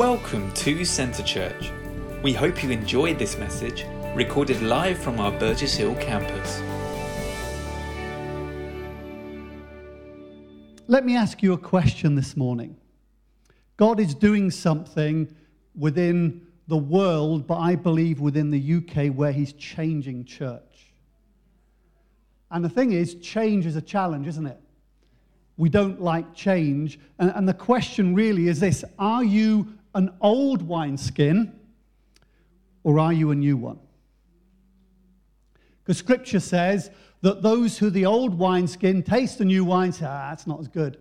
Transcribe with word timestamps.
Welcome 0.00 0.50
to 0.54 0.82
Centre 0.86 1.22
Church. 1.22 1.70
We 2.22 2.32
hope 2.32 2.62
you 2.64 2.70
enjoyed 2.70 3.18
this 3.18 3.36
message, 3.36 3.84
recorded 4.14 4.62
live 4.62 4.96
from 4.96 5.20
our 5.20 5.30
Burgess 5.30 5.74
Hill 5.74 5.94
campus. 5.96 6.62
Let 10.86 11.04
me 11.04 11.16
ask 11.16 11.42
you 11.42 11.52
a 11.52 11.58
question 11.58 12.14
this 12.14 12.34
morning. 12.34 12.78
God 13.76 14.00
is 14.00 14.14
doing 14.14 14.50
something 14.50 15.36
within 15.74 16.46
the 16.66 16.78
world, 16.78 17.46
but 17.46 17.58
I 17.58 17.74
believe 17.74 18.20
within 18.20 18.50
the 18.50 18.76
UK 18.76 19.14
where 19.14 19.32
He's 19.32 19.52
changing 19.52 20.24
church. 20.24 20.94
And 22.50 22.64
the 22.64 22.70
thing 22.70 22.92
is, 22.92 23.16
change 23.16 23.66
is 23.66 23.76
a 23.76 23.82
challenge, 23.82 24.26
isn't 24.28 24.46
it? 24.46 24.60
We 25.58 25.68
don't 25.68 26.00
like 26.00 26.34
change. 26.34 26.98
And, 27.18 27.46
the 27.46 27.52
question 27.52 28.14
really 28.14 28.48
is 28.48 28.60
this 28.60 28.82
Are 28.98 29.22
you 29.22 29.74
an 29.94 30.12
old 30.20 30.62
wineskin 30.62 31.58
or 32.82 32.98
are 32.98 33.12
you 33.12 33.30
a 33.30 33.34
new 33.34 33.56
one? 33.56 33.78
Because 35.82 35.98
scripture 35.98 36.40
says 36.40 36.90
that 37.22 37.42
those 37.42 37.78
who 37.78 37.90
the 37.90 38.06
old 38.06 38.38
wineskin 38.38 39.02
taste 39.02 39.38
the 39.38 39.44
new 39.44 39.64
wine 39.64 39.92
say, 39.92 40.06
ah, 40.06 40.30
that's 40.30 40.46
not 40.46 40.60
as 40.60 40.68
good. 40.68 40.98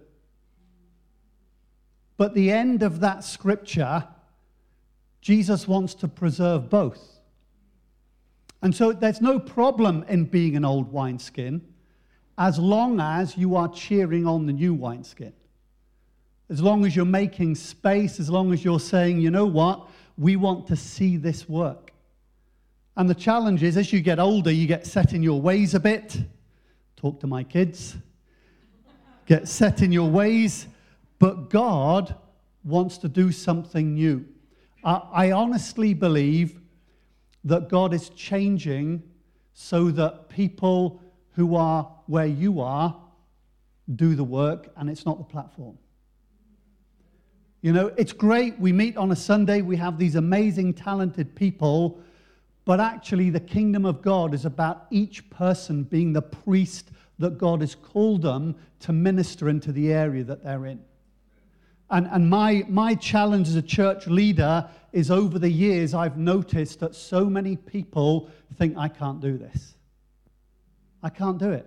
But 2.18 2.34
the 2.34 2.52
end 2.52 2.84
of 2.84 3.00
that 3.00 3.24
scripture, 3.24 4.06
Jesus 5.22 5.68
wants 5.68 5.94
to 5.96 6.08
preserve 6.08 6.70
both. 6.70 7.20
And 8.62 8.76
so 8.76 8.92
there's 8.92 9.22
no 9.22 9.40
problem 9.40 10.04
in 10.10 10.26
being 10.26 10.58
an 10.58 10.66
old 10.66 10.92
wineskin 10.92 11.62
as 12.38 12.60
long 12.60 13.00
as 13.00 13.38
you 13.38 13.56
are 13.56 13.70
cheering 13.70 14.26
on 14.28 14.46
the 14.46 14.54
new 14.54 14.74
wineskin. 14.74 15.34
As 16.50 16.62
long 16.62 16.86
as 16.86 16.96
you're 16.96 17.06
making 17.06 17.56
space, 17.56 18.20
as 18.20 18.30
long 18.30 18.52
as 18.52 18.66
you're 18.66 18.80
saying, 18.80 19.20
you 19.20 19.30
know 19.30 19.46
what, 19.46 19.88
we 20.18 20.36
want 20.36 20.68
to 20.68 20.76
see 20.76 21.16
this 21.16 21.48
work. 21.48 21.94
And 22.98 23.10
the 23.10 23.16
challenge 23.16 23.64
is, 23.64 23.78
as 23.78 23.94
you 23.94 24.02
get 24.02 24.20
older, 24.20 24.52
you 24.52 24.68
get 24.68 24.86
set 24.86 25.14
in 25.14 25.24
your 25.24 25.40
ways 25.40 25.74
a 25.76 25.80
bit. 25.80 26.18
Talk 26.98 27.20
to 27.22 27.28
my 27.28 27.44
kids. 27.44 27.96
Get 29.26 29.48
set 29.48 29.82
in 29.82 29.92
your 29.92 30.10
ways. 30.10 30.68
But 31.20 31.50
God 31.50 32.16
wants 32.64 32.98
to 33.00 33.08
do 33.08 33.32
something 33.32 33.94
new. 33.94 34.26
I 34.84 35.32
honestly 35.32 35.94
believe 35.94 36.60
that 37.44 37.70
God 37.70 37.94
is 37.94 38.10
changing 38.10 39.04
so 39.54 39.92
that 39.92 40.30
people 40.30 41.02
who 41.34 41.56
are 41.56 41.84
where 42.08 42.26
you 42.26 42.60
are 42.62 42.96
do 43.96 44.16
the 44.16 44.24
work 44.24 44.72
and 44.78 44.90
it's 44.90 45.06
not 45.06 45.18
the 45.18 45.24
platform. 45.24 45.78
You 47.62 47.74
know, 47.74 47.92
it's 47.98 48.14
great. 48.14 48.58
We 48.60 48.72
meet 48.72 48.96
on 48.96 49.12
a 49.12 49.16
Sunday, 49.16 49.62
we 49.62 49.76
have 49.78 49.98
these 49.98 50.16
amazing, 50.16 50.74
talented 50.74 51.36
people, 51.36 52.02
but 52.66 52.80
actually, 52.80 53.32
the 53.32 53.40
kingdom 53.40 53.84
of 53.84 54.02
God 54.02 54.34
is 54.34 54.46
about 54.46 54.86
each 54.92 55.28
person 55.32 55.84
being 55.84 56.14
the 56.14 56.22
priest 56.22 56.92
that 57.18 57.38
God 57.38 57.62
has 57.62 57.74
called 57.74 58.22
them 58.22 58.56
to 58.82 58.94
minister 58.94 59.50
into 59.50 59.72
the 59.72 59.92
area 59.92 60.24
that 60.24 60.44
they're 60.44 60.68
in. 60.68 60.80
And, 61.90 62.08
and 62.12 62.30
my, 62.30 62.64
my 62.70 62.94
challenge 62.94 63.48
as 63.48 63.56
a 63.56 63.62
church 63.64 64.06
leader 64.06 64.70
is 64.94 65.10
over 65.10 65.40
the 65.40 65.50
years, 65.50 65.96
I've 65.96 66.18
noticed 66.18 66.80
that 66.82 66.94
so 66.94 67.26
many 67.26 67.56
people 67.56 68.30
think, 68.56 68.78
I 68.78 68.88
can't 68.88 69.20
do 69.20 69.38
this. 69.38 69.74
I 71.02 71.10
can't 71.10 71.40
do 71.40 71.52
it. 71.52 71.66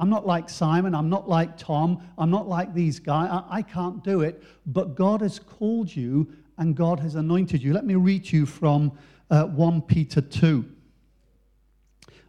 I'm 0.00 0.10
not 0.10 0.26
like 0.26 0.48
Simon. 0.48 0.94
I'm 0.94 1.08
not 1.08 1.28
like 1.28 1.56
Tom. 1.56 2.02
I'm 2.18 2.30
not 2.30 2.48
like 2.48 2.74
these 2.74 2.98
guys. 2.98 3.28
I, 3.30 3.58
I, 3.58 3.62
can't 3.62 4.02
do 4.02 4.22
it. 4.22 4.42
But 4.66 4.94
God 4.94 5.20
has 5.20 5.38
called 5.38 5.94
you 5.94 6.32
and 6.58 6.74
God 6.74 6.98
has 7.00 7.14
anointed 7.14 7.62
you. 7.62 7.72
Let 7.72 7.84
me 7.84 7.94
read 7.94 8.30
you 8.32 8.46
from 8.46 8.92
uh, 9.30 9.44
1 9.44 9.82
Peter 9.82 10.20
2, 10.20 10.64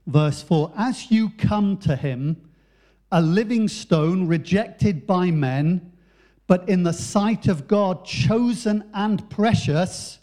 verse 0.06 0.44
4. 0.44 0.74
As 0.78 1.10
you 1.10 1.30
come 1.38 1.78
to 1.78 1.96
him, 1.96 2.50
a 3.12 3.22
living 3.22 3.68
stone 3.68 4.28
rejected 4.28 5.08
by 5.08 5.32
men 5.32 5.92
but 6.52 6.68
in 6.68 6.84
the 6.84 6.92
sight 6.92 7.48
of 7.48 7.66
God, 7.66 8.04
chosen 8.04 8.84
and 8.94 9.30
precious, 9.30 10.20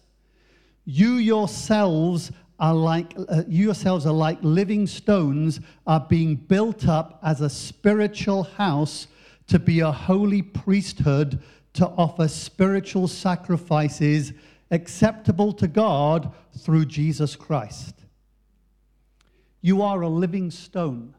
you 0.85 1.15
yourselves 1.15 2.31
are 2.59 2.75
like 2.75 3.15
uh, 3.29 3.43
you 3.47 3.67
yourselves 3.67 4.05
are 4.07 4.13
like 4.13 4.39
living 4.43 4.87
stones 4.87 5.61
are 5.87 6.05
being 6.09 6.35
built 6.35 6.89
up 6.89 7.19
as 7.23 7.41
a 7.41 7.49
spiritual 7.49 8.43
house 8.43 9.07
to 9.47 9.59
be 9.59 9.81
a 9.81 9.93
holy 9.93 10.43
priesthood 10.43 11.41
to 11.73 11.87
offer 11.87 12.27
spiritual 12.27 13.07
sacrifices 13.07 14.33
acceptable 14.71 15.53
to 15.53 15.69
God 15.69 16.33
through 16.59 16.85
Jesus 16.87 17.37
Christ. 17.37 17.95
You 19.61 19.83
are 19.83 20.03
a 20.03 20.09
living 20.09 20.51
stone. 20.51 21.15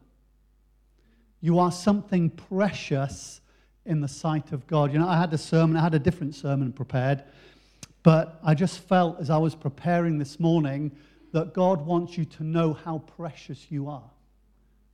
You 1.40 1.58
are 1.58 1.72
something 1.72 2.30
precious 2.30 3.40
in 3.86 4.00
the 4.00 4.08
sight 4.08 4.52
of 4.52 4.66
God. 4.66 4.92
You 4.92 4.98
know, 4.98 5.08
I 5.08 5.18
had 5.18 5.32
a 5.32 5.38
sermon, 5.38 5.76
I 5.76 5.82
had 5.82 5.94
a 5.94 5.98
different 5.98 6.34
sermon 6.34 6.72
prepared, 6.72 7.24
but 8.02 8.38
I 8.44 8.54
just 8.54 8.80
felt 8.80 9.18
as 9.18 9.30
I 9.30 9.38
was 9.38 9.54
preparing 9.54 10.18
this 10.18 10.38
morning 10.38 10.92
that 11.32 11.54
God 11.54 11.86
wants 11.86 12.18
you 12.18 12.24
to 12.24 12.44
know 12.44 12.72
how 12.72 12.98
precious 12.98 13.66
you 13.70 13.88
are. 13.88 14.10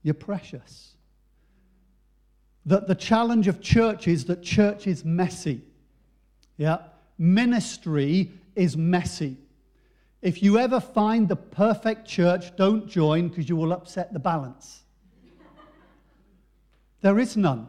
You're 0.03 0.15
precious. 0.15 0.95
That 2.67 2.89
the 2.89 2.95
challenge 2.95 3.49
of 3.49 3.61
church 3.61 4.09
is 4.09 4.27
that 4.27 4.43
church 4.43 4.87
is 4.87 5.05
messy. 5.05 5.63
Yeah? 6.57 6.79
Ministry 7.19 8.33
is 8.55 8.77
messy. 8.77 9.37
If 10.23 10.43
you 10.43 10.59
ever 10.59 10.81
find 10.81 11.29
the 11.29 11.37
perfect 11.37 12.07
church, 12.07 12.57
don't 12.57 12.89
join 12.89 13.29
because 13.29 13.49
you 13.49 13.57
will 13.57 13.73
upset 13.73 14.13
the 14.13 14.19
balance. 14.19 14.83
there 17.01 17.19
is 17.19 17.37
none. 17.37 17.69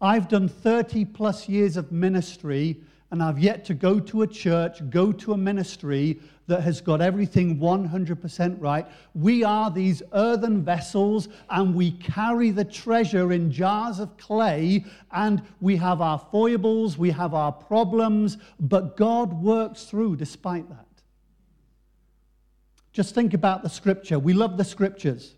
I've 0.00 0.28
done 0.28 0.48
30 0.48 1.04
plus 1.04 1.48
years 1.48 1.76
of 1.76 1.92
ministry, 1.92 2.80
and 3.12 3.22
I've 3.22 3.38
yet 3.38 3.66
to 3.66 3.74
go 3.74 4.00
to 4.00 4.22
a 4.22 4.26
church, 4.26 4.88
go 4.88 5.12
to 5.12 5.34
a 5.34 5.36
ministry 5.36 6.18
that 6.46 6.62
has 6.62 6.80
got 6.80 7.02
everything 7.02 7.58
100% 7.58 8.56
right. 8.58 8.86
We 9.14 9.44
are 9.44 9.70
these 9.70 10.02
earthen 10.14 10.64
vessels, 10.64 11.28
and 11.50 11.74
we 11.74 11.90
carry 11.90 12.50
the 12.50 12.64
treasure 12.64 13.30
in 13.30 13.52
jars 13.52 14.00
of 14.00 14.16
clay, 14.16 14.86
and 15.12 15.42
we 15.60 15.76
have 15.76 16.00
our 16.00 16.18
foibles, 16.18 16.96
we 16.96 17.10
have 17.10 17.34
our 17.34 17.52
problems, 17.52 18.38
but 18.58 18.96
God 18.96 19.42
works 19.42 19.84
through 19.84 20.16
despite 20.16 20.66
that. 20.70 20.86
Just 22.94 23.14
think 23.14 23.34
about 23.34 23.62
the 23.62 23.68
scripture. 23.68 24.18
We 24.18 24.32
love 24.32 24.56
the 24.56 24.64
scriptures. 24.64 25.36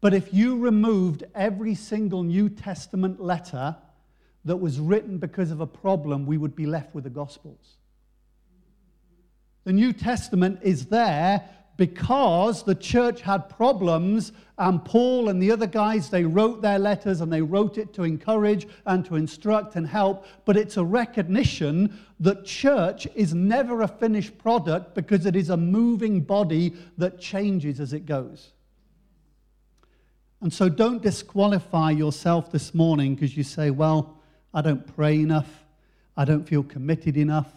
But 0.00 0.14
if 0.14 0.32
you 0.32 0.56
removed 0.56 1.24
every 1.34 1.74
single 1.74 2.22
New 2.22 2.48
Testament 2.48 3.20
letter 3.20 3.76
that 4.44 4.56
was 4.56 4.80
written 4.80 5.18
because 5.18 5.50
of 5.50 5.60
a 5.60 5.66
problem, 5.66 6.26
we 6.26 6.38
would 6.38 6.56
be 6.56 6.66
left 6.66 6.94
with 6.94 7.04
the 7.04 7.10
Gospels. 7.10 7.76
The 9.64 9.72
New 9.72 9.92
Testament 9.92 10.58
is 10.62 10.86
there 10.86 11.48
because 11.76 12.64
the 12.64 12.74
church 12.74 13.22
had 13.22 13.48
problems, 13.48 14.32
and 14.58 14.84
Paul 14.84 15.28
and 15.28 15.42
the 15.42 15.50
other 15.50 15.66
guys, 15.66 16.10
they 16.10 16.24
wrote 16.24 16.60
their 16.60 16.78
letters 16.78 17.20
and 17.20 17.32
they 17.32 17.40
wrote 17.40 17.78
it 17.78 17.94
to 17.94 18.02
encourage 18.02 18.66
and 18.84 19.04
to 19.06 19.16
instruct 19.16 19.76
and 19.76 19.86
help. 19.86 20.26
But 20.44 20.56
it's 20.56 20.76
a 20.76 20.84
recognition 20.84 21.98
that 22.20 22.44
church 22.44 23.06
is 23.14 23.32
never 23.32 23.82
a 23.82 23.88
finished 23.88 24.36
product 24.38 24.94
because 24.94 25.24
it 25.24 25.34
is 25.34 25.50
a 25.50 25.56
moving 25.56 26.20
body 26.20 26.74
that 26.98 27.20
changes 27.20 27.80
as 27.80 27.92
it 27.92 28.04
goes. 28.04 28.52
And 30.40 30.52
so 30.52 30.68
don't 30.68 31.02
disqualify 31.02 31.92
yourself 31.92 32.50
this 32.50 32.74
morning 32.74 33.14
because 33.14 33.36
you 33.36 33.44
say, 33.44 33.70
well, 33.70 34.21
I 34.54 34.62
don't 34.62 34.86
pray 34.94 35.20
enough. 35.20 35.64
I 36.16 36.24
don't 36.24 36.46
feel 36.46 36.62
committed 36.62 37.16
enough. 37.16 37.50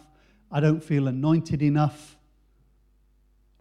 I 0.51 0.59
don't 0.59 0.83
feel 0.83 1.07
anointed 1.07 1.61
enough. 1.61 2.15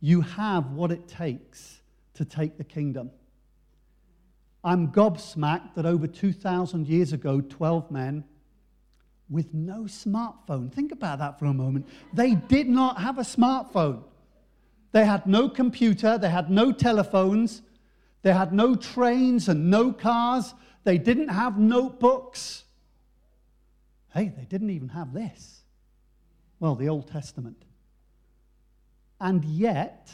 You 0.01 0.21
have 0.21 0.73
what 0.73 0.93
it 0.93 1.09
takes 1.09 1.81
to 2.15 2.25
take 2.25 2.59
the 2.59 2.65
kingdom. 2.65 3.11
I'm 4.63 4.89
gobsmacked 4.93 5.75
that 5.75 5.87
over 5.87 6.07
2,000 6.07 6.87
years 6.87 7.13
ago, 7.13 7.41
12 7.41 7.91
men 7.91 8.25
with 9.29 9.53
no 9.53 9.83
smartphone, 9.83 10.73
think 10.73 10.93
about 10.93 11.19
that 11.19 11.39
for 11.39 11.47
a 11.47 11.53
moment, 11.53 11.89
they 12.13 12.35
did 12.35 12.69
not 12.69 13.01
have 13.01 13.19
a 13.19 13.23
smartphone. 13.23 14.03
They 14.93 15.05
had 15.05 15.27
no 15.27 15.49
computer, 15.49 16.19
they 16.19 16.31
had 16.31 16.51
no 16.51 16.71
telephones, 16.71 17.63
they 18.23 18.33
had 18.33 18.53
no 18.53 18.75
trains 18.75 19.49
and 19.49 19.71
no 19.71 19.93
cars. 19.93 20.55
They 20.85 20.99
didn't 20.99 21.29
have 21.29 21.59
notebooks. 21.59 22.64
Hey, 24.15 24.33
they 24.37 24.45
didn't 24.45 24.71
even 24.71 24.89
have 24.91 25.13
this. 25.13 25.63
Well, 26.61 26.77
the 26.77 26.89
Old 26.89 27.09
Testament. 27.09 27.65
And 29.21 29.45
yet, 29.45 30.11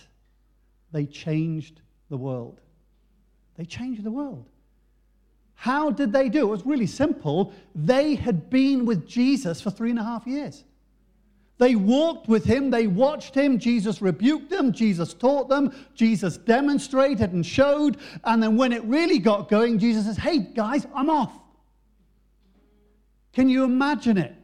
they 0.91 1.05
changed 1.05 1.83
the 2.09 2.17
world. 2.17 2.61
They 3.57 3.65
changed 3.67 4.03
the 4.03 4.11
world. 4.11 4.47
How 5.55 5.91
did 5.91 6.13
they 6.13 6.31
do? 6.31 6.41
It 6.41 6.51
was 6.51 6.65
really 6.65 6.87
simple. 6.87 7.53
They 7.75 8.15
had 8.15 8.49
been 8.49 8.87
with 8.87 9.07
Jesus 9.07 9.61
for 9.61 9.71
three 9.71 9.91
and 9.91 9.99
a 9.99 10.05
half 10.05 10.27
years. 10.27 10.65
They 11.59 11.75
walked 11.75 12.27
with 12.27 12.45
him, 12.45 12.71
they 12.71 12.87
watched 12.87 13.35
him. 13.35 13.59
Jesus 13.59 14.01
rebuked 14.01 14.49
them, 14.49 14.73
Jesus 14.73 15.13
taught 15.13 15.51
them, 15.51 15.75
Jesus 15.95 16.39
demonstrated 16.39 17.35
and 17.35 17.45
showed. 17.45 17.99
And 18.25 18.43
then 18.43 18.57
when 18.57 18.73
it 18.73 18.83
really 18.85 19.19
got 19.19 19.51
going, 19.51 19.79
Jesus 19.79 20.07
says, 20.07 20.17
Hey, 20.17 20.39
guys, 20.39 20.87
I'm 20.95 21.11
off. 21.11 21.33
Can 23.33 23.49
you 23.49 23.65
imagine 23.65 24.19
it? 24.19 24.35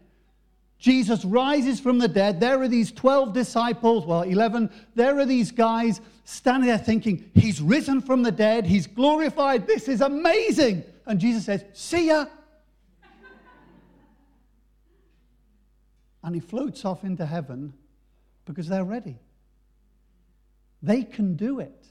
Jesus 0.78 1.24
rises 1.24 1.80
from 1.80 1.98
the 1.98 2.08
dead. 2.08 2.38
There 2.38 2.60
are 2.60 2.68
these 2.68 2.92
12 2.92 3.32
disciples, 3.32 4.06
well, 4.06 4.22
11. 4.22 4.70
There 4.94 5.18
are 5.18 5.24
these 5.24 5.50
guys 5.50 6.00
standing 6.24 6.68
there 6.68 6.78
thinking, 6.78 7.30
He's 7.34 7.60
risen 7.60 8.00
from 8.00 8.22
the 8.22 8.30
dead. 8.30 8.66
He's 8.66 8.86
glorified. 8.86 9.66
This 9.66 9.88
is 9.88 10.00
amazing. 10.00 10.84
And 11.06 11.18
Jesus 11.18 11.46
says, 11.46 11.64
See 11.72 12.08
ya. 12.08 12.26
and 16.26 16.34
he 16.34 16.40
floats 16.40 16.84
off 16.84 17.04
into 17.04 17.24
heaven 17.24 17.72
because 18.46 18.66
they're 18.66 18.84
ready. 18.84 19.16
They 20.82 21.04
can 21.04 21.36
do 21.36 21.60
it. 21.60 21.86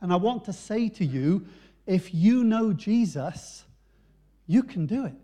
And 0.00 0.10
I 0.10 0.16
want 0.16 0.46
to 0.46 0.54
say 0.54 0.88
to 0.88 1.04
you 1.04 1.46
if 1.86 2.14
you 2.14 2.44
know 2.44 2.72
Jesus, 2.72 3.64
you 4.46 4.62
can 4.62 4.86
do 4.86 5.04
it. 5.04 5.23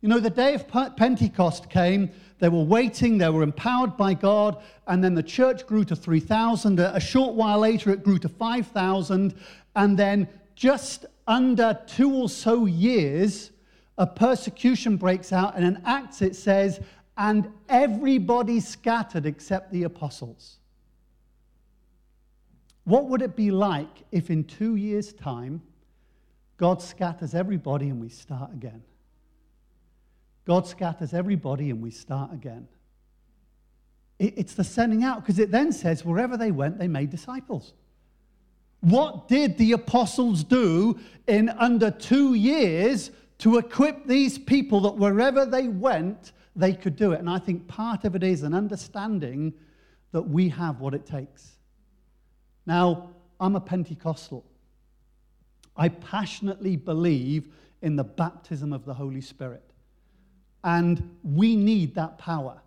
You 0.00 0.08
know, 0.08 0.20
the 0.20 0.30
day 0.30 0.54
of 0.54 0.68
Pentecost 0.96 1.68
came, 1.68 2.10
they 2.38 2.48
were 2.48 2.62
waiting, 2.62 3.18
they 3.18 3.28
were 3.28 3.42
empowered 3.42 3.96
by 3.96 4.14
God, 4.14 4.62
and 4.86 5.02
then 5.02 5.14
the 5.14 5.22
church 5.22 5.66
grew 5.66 5.84
to 5.84 5.96
3,000. 5.96 6.78
A 6.78 7.00
short 7.00 7.34
while 7.34 7.58
later, 7.58 7.90
it 7.90 8.04
grew 8.04 8.18
to 8.18 8.28
5,000. 8.28 9.34
And 9.74 9.98
then, 9.98 10.28
just 10.54 11.04
under 11.26 11.78
two 11.86 12.14
or 12.14 12.28
so 12.28 12.66
years, 12.66 13.50
a 13.96 14.06
persecution 14.06 14.96
breaks 14.96 15.32
out, 15.32 15.56
and 15.56 15.64
in 15.64 15.82
Acts 15.84 16.22
it 16.22 16.36
says, 16.36 16.80
and 17.16 17.52
everybody 17.68 18.60
scattered 18.60 19.26
except 19.26 19.72
the 19.72 19.82
apostles. 19.82 20.58
What 22.84 23.06
would 23.06 23.20
it 23.20 23.34
be 23.34 23.50
like 23.50 24.04
if 24.12 24.30
in 24.30 24.44
two 24.44 24.76
years' 24.76 25.12
time 25.12 25.60
God 26.56 26.80
scatters 26.80 27.34
everybody 27.34 27.88
and 27.88 28.00
we 28.00 28.08
start 28.08 28.52
again? 28.52 28.82
God 30.48 30.66
scatters 30.66 31.12
everybody 31.12 31.68
and 31.68 31.82
we 31.82 31.90
start 31.90 32.32
again. 32.32 32.66
It's 34.18 34.54
the 34.54 34.64
sending 34.64 35.04
out 35.04 35.20
because 35.20 35.38
it 35.38 35.50
then 35.50 35.72
says, 35.72 36.06
wherever 36.06 36.38
they 36.38 36.50
went, 36.50 36.78
they 36.78 36.88
made 36.88 37.10
disciples. 37.10 37.74
What 38.80 39.28
did 39.28 39.58
the 39.58 39.72
apostles 39.72 40.42
do 40.42 40.98
in 41.26 41.50
under 41.50 41.90
two 41.90 42.32
years 42.32 43.10
to 43.40 43.58
equip 43.58 44.06
these 44.06 44.38
people 44.38 44.80
that 44.80 44.96
wherever 44.96 45.44
they 45.44 45.68
went, 45.68 46.32
they 46.56 46.72
could 46.72 46.96
do 46.96 47.12
it. 47.12 47.20
And 47.20 47.28
I 47.28 47.38
think 47.38 47.68
part 47.68 48.06
of 48.06 48.16
it 48.16 48.22
is 48.22 48.42
an 48.42 48.54
understanding 48.54 49.52
that 50.12 50.22
we 50.22 50.48
have 50.48 50.80
what 50.80 50.94
it 50.94 51.04
takes. 51.04 51.58
Now, 52.64 53.10
I'm 53.38 53.54
a 53.54 53.60
Pentecostal. 53.60 54.46
I 55.76 55.90
passionately 55.90 56.76
believe 56.76 57.48
in 57.82 57.96
the 57.96 58.04
baptism 58.04 58.72
of 58.72 58.86
the 58.86 58.94
Holy 58.94 59.20
Spirit. 59.20 59.67
And 60.64 61.16
we 61.22 61.56
need 61.56 61.94
that 61.94 62.18
power. 62.18 62.60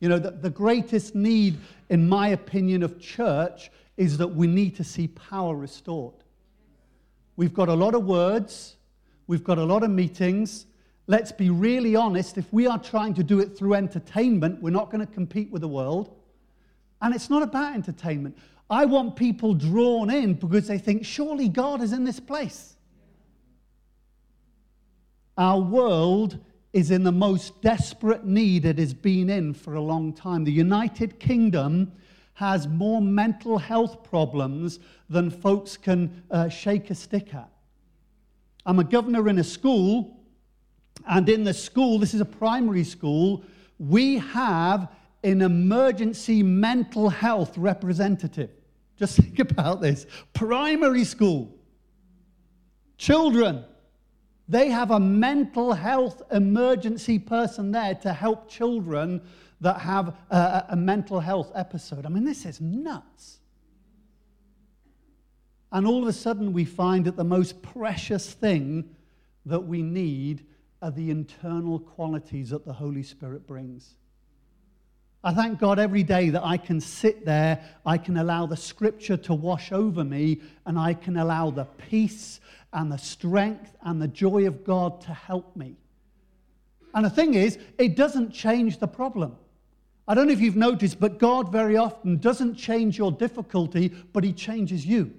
You 0.00 0.08
know, 0.08 0.18
the, 0.18 0.30
the 0.30 0.50
greatest 0.50 1.14
need, 1.14 1.58
in 1.88 2.08
my 2.08 2.28
opinion, 2.28 2.82
of 2.82 3.00
church 3.00 3.70
is 3.96 4.16
that 4.18 4.28
we 4.28 4.46
need 4.46 4.76
to 4.76 4.84
see 4.84 5.08
power 5.08 5.54
restored. 5.54 6.14
We've 7.36 7.52
got 7.52 7.68
a 7.68 7.74
lot 7.74 7.94
of 7.94 8.04
words, 8.04 8.76
We've 9.30 9.44
got 9.44 9.58
a 9.58 9.64
lot 9.64 9.84
of 9.84 9.92
meetings. 9.92 10.66
Let's 11.06 11.30
be 11.30 11.50
really 11.50 11.94
honest. 11.94 12.36
If 12.36 12.52
we 12.52 12.66
are 12.66 12.80
trying 12.80 13.14
to 13.14 13.22
do 13.22 13.38
it 13.38 13.56
through 13.56 13.74
entertainment, 13.74 14.60
we're 14.60 14.70
not 14.70 14.90
going 14.90 15.06
to 15.06 15.12
compete 15.12 15.52
with 15.52 15.62
the 15.62 15.68
world. 15.68 16.16
And 17.00 17.14
it's 17.14 17.30
not 17.30 17.44
about 17.44 17.76
entertainment. 17.76 18.36
I 18.68 18.86
want 18.86 19.14
people 19.14 19.54
drawn 19.54 20.10
in 20.10 20.34
because 20.34 20.66
they 20.66 20.78
think, 20.78 21.06
surely 21.06 21.48
God 21.48 21.80
is 21.80 21.92
in 21.92 22.02
this 22.02 22.18
place. 22.18 22.74
Our 25.38 25.60
world 25.60 26.40
is 26.72 26.90
in 26.90 27.02
the 27.02 27.12
most 27.12 27.60
desperate 27.62 28.24
need 28.24 28.64
it 28.64 28.78
has 28.78 28.94
been 28.94 29.28
in 29.28 29.54
for 29.54 29.74
a 29.74 29.80
long 29.80 30.12
time. 30.12 30.44
The 30.44 30.52
United 30.52 31.18
Kingdom 31.18 31.92
has 32.34 32.68
more 32.68 33.02
mental 33.02 33.58
health 33.58 34.02
problems 34.04 34.78
than 35.08 35.30
folks 35.30 35.76
can 35.76 36.22
uh, 36.30 36.48
shake 36.48 36.90
a 36.90 36.94
stick 36.94 37.34
at. 37.34 37.50
I'm 38.64 38.78
a 38.78 38.84
governor 38.84 39.28
in 39.28 39.38
a 39.38 39.44
school, 39.44 40.16
and 41.08 41.28
in 41.28 41.44
the 41.44 41.54
school, 41.54 41.98
this 41.98 42.14
is 42.14 42.20
a 42.20 42.26
primary 42.26 42.84
school, 42.84 43.44
we 43.78 44.18
have 44.18 44.88
an 45.24 45.42
emergency 45.42 46.42
mental 46.42 47.08
health 47.08 47.58
representative. 47.58 48.50
Just 48.98 49.16
think 49.20 49.38
about 49.38 49.80
this 49.80 50.06
primary 50.32 51.04
school, 51.04 51.54
children, 52.96 53.64
they 54.50 54.68
have 54.68 54.90
a 54.90 54.98
mental 54.98 55.72
health 55.72 56.22
emergency 56.32 57.20
person 57.20 57.70
there 57.70 57.94
to 57.94 58.12
help 58.12 58.50
children 58.50 59.22
that 59.60 59.78
have 59.80 60.16
a, 60.28 60.64
a 60.70 60.76
mental 60.76 61.20
health 61.20 61.52
episode. 61.54 62.04
I 62.04 62.08
mean, 62.08 62.24
this 62.24 62.44
is 62.44 62.60
nuts. 62.60 63.38
And 65.70 65.86
all 65.86 66.02
of 66.02 66.08
a 66.08 66.12
sudden, 66.12 66.52
we 66.52 66.64
find 66.64 67.04
that 67.04 67.16
the 67.16 67.22
most 67.22 67.62
precious 67.62 68.32
thing 68.32 68.96
that 69.46 69.60
we 69.60 69.82
need 69.82 70.44
are 70.82 70.90
the 70.90 71.10
internal 71.10 71.78
qualities 71.78 72.50
that 72.50 72.66
the 72.66 72.72
Holy 72.72 73.04
Spirit 73.04 73.46
brings. 73.46 73.94
I 75.22 75.34
thank 75.34 75.58
God 75.58 75.78
every 75.78 76.02
day 76.02 76.30
that 76.30 76.44
I 76.44 76.56
can 76.56 76.80
sit 76.80 77.26
there, 77.26 77.62
I 77.84 77.98
can 77.98 78.16
allow 78.16 78.46
the 78.46 78.56
scripture 78.56 79.18
to 79.18 79.34
wash 79.34 79.70
over 79.70 80.02
me, 80.02 80.40
and 80.64 80.78
I 80.78 80.94
can 80.94 81.18
allow 81.18 81.50
the 81.50 81.66
peace 81.66 82.40
and 82.72 82.90
the 82.90 82.96
strength 82.96 83.76
and 83.82 84.00
the 84.00 84.08
joy 84.08 84.46
of 84.46 84.64
God 84.64 85.02
to 85.02 85.12
help 85.12 85.54
me. 85.56 85.76
And 86.94 87.04
the 87.04 87.10
thing 87.10 87.34
is, 87.34 87.58
it 87.78 87.96
doesn't 87.96 88.32
change 88.32 88.78
the 88.78 88.88
problem. 88.88 89.36
I 90.08 90.14
don't 90.14 90.26
know 90.26 90.32
if 90.32 90.40
you've 90.40 90.56
noticed, 90.56 90.98
but 90.98 91.18
God 91.18 91.52
very 91.52 91.76
often 91.76 92.16
doesn't 92.16 92.56
change 92.56 92.96
your 92.96 93.12
difficulty, 93.12 93.88
but 94.12 94.24
He 94.24 94.32
changes 94.32 94.86
you. 94.86 95.12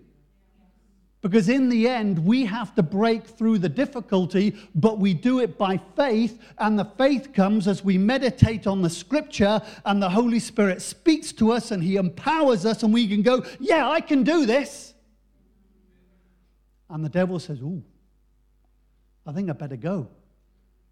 Because 1.22 1.50
in 1.50 1.70
the 1.70 1.88
end, 1.88 2.18
we 2.26 2.46
have 2.46 2.74
to 2.76 2.84
break 2.84 3.28
through 3.28 3.60
the 3.60 3.70
difficulty, 3.70 4.56
but 4.74 4.98
we 4.98 5.14
do 5.14 5.40
it 5.40 5.56
by 5.56 5.80
faith. 5.96 6.42
And 6.58 6.78
the 6.80 6.86
faith 6.98 7.32
comes 7.32 7.68
as 7.68 7.84
we 7.84 7.98
meditate 8.00 8.66
on 8.66 8.82
the 8.82 8.90
scripture, 8.90 9.62
and 9.86 10.02
the 10.02 10.10
Holy 10.10 10.40
Spirit 10.40 10.82
speaks 10.82 11.32
to 11.34 11.52
us 11.52 11.70
and 11.70 11.84
He 11.84 11.98
empowers 11.98 12.66
us, 12.66 12.82
and 12.82 12.92
we 12.92 13.08
can 13.08 13.22
go, 13.22 13.46
Yeah, 13.60 13.88
I 13.88 14.02
can 14.02 14.24
do 14.24 14.48
this. 14.48 14.96
And 16.90 17.06
the 17.06 17.10
devil 17.10 17.38
says, 17.38 17.62
Ooh, 17.62 17.84
I 19.26 19.32
think 19.32 19.50
I 19.50 19.54
better 19.54 19.78
go. 19.78 20.08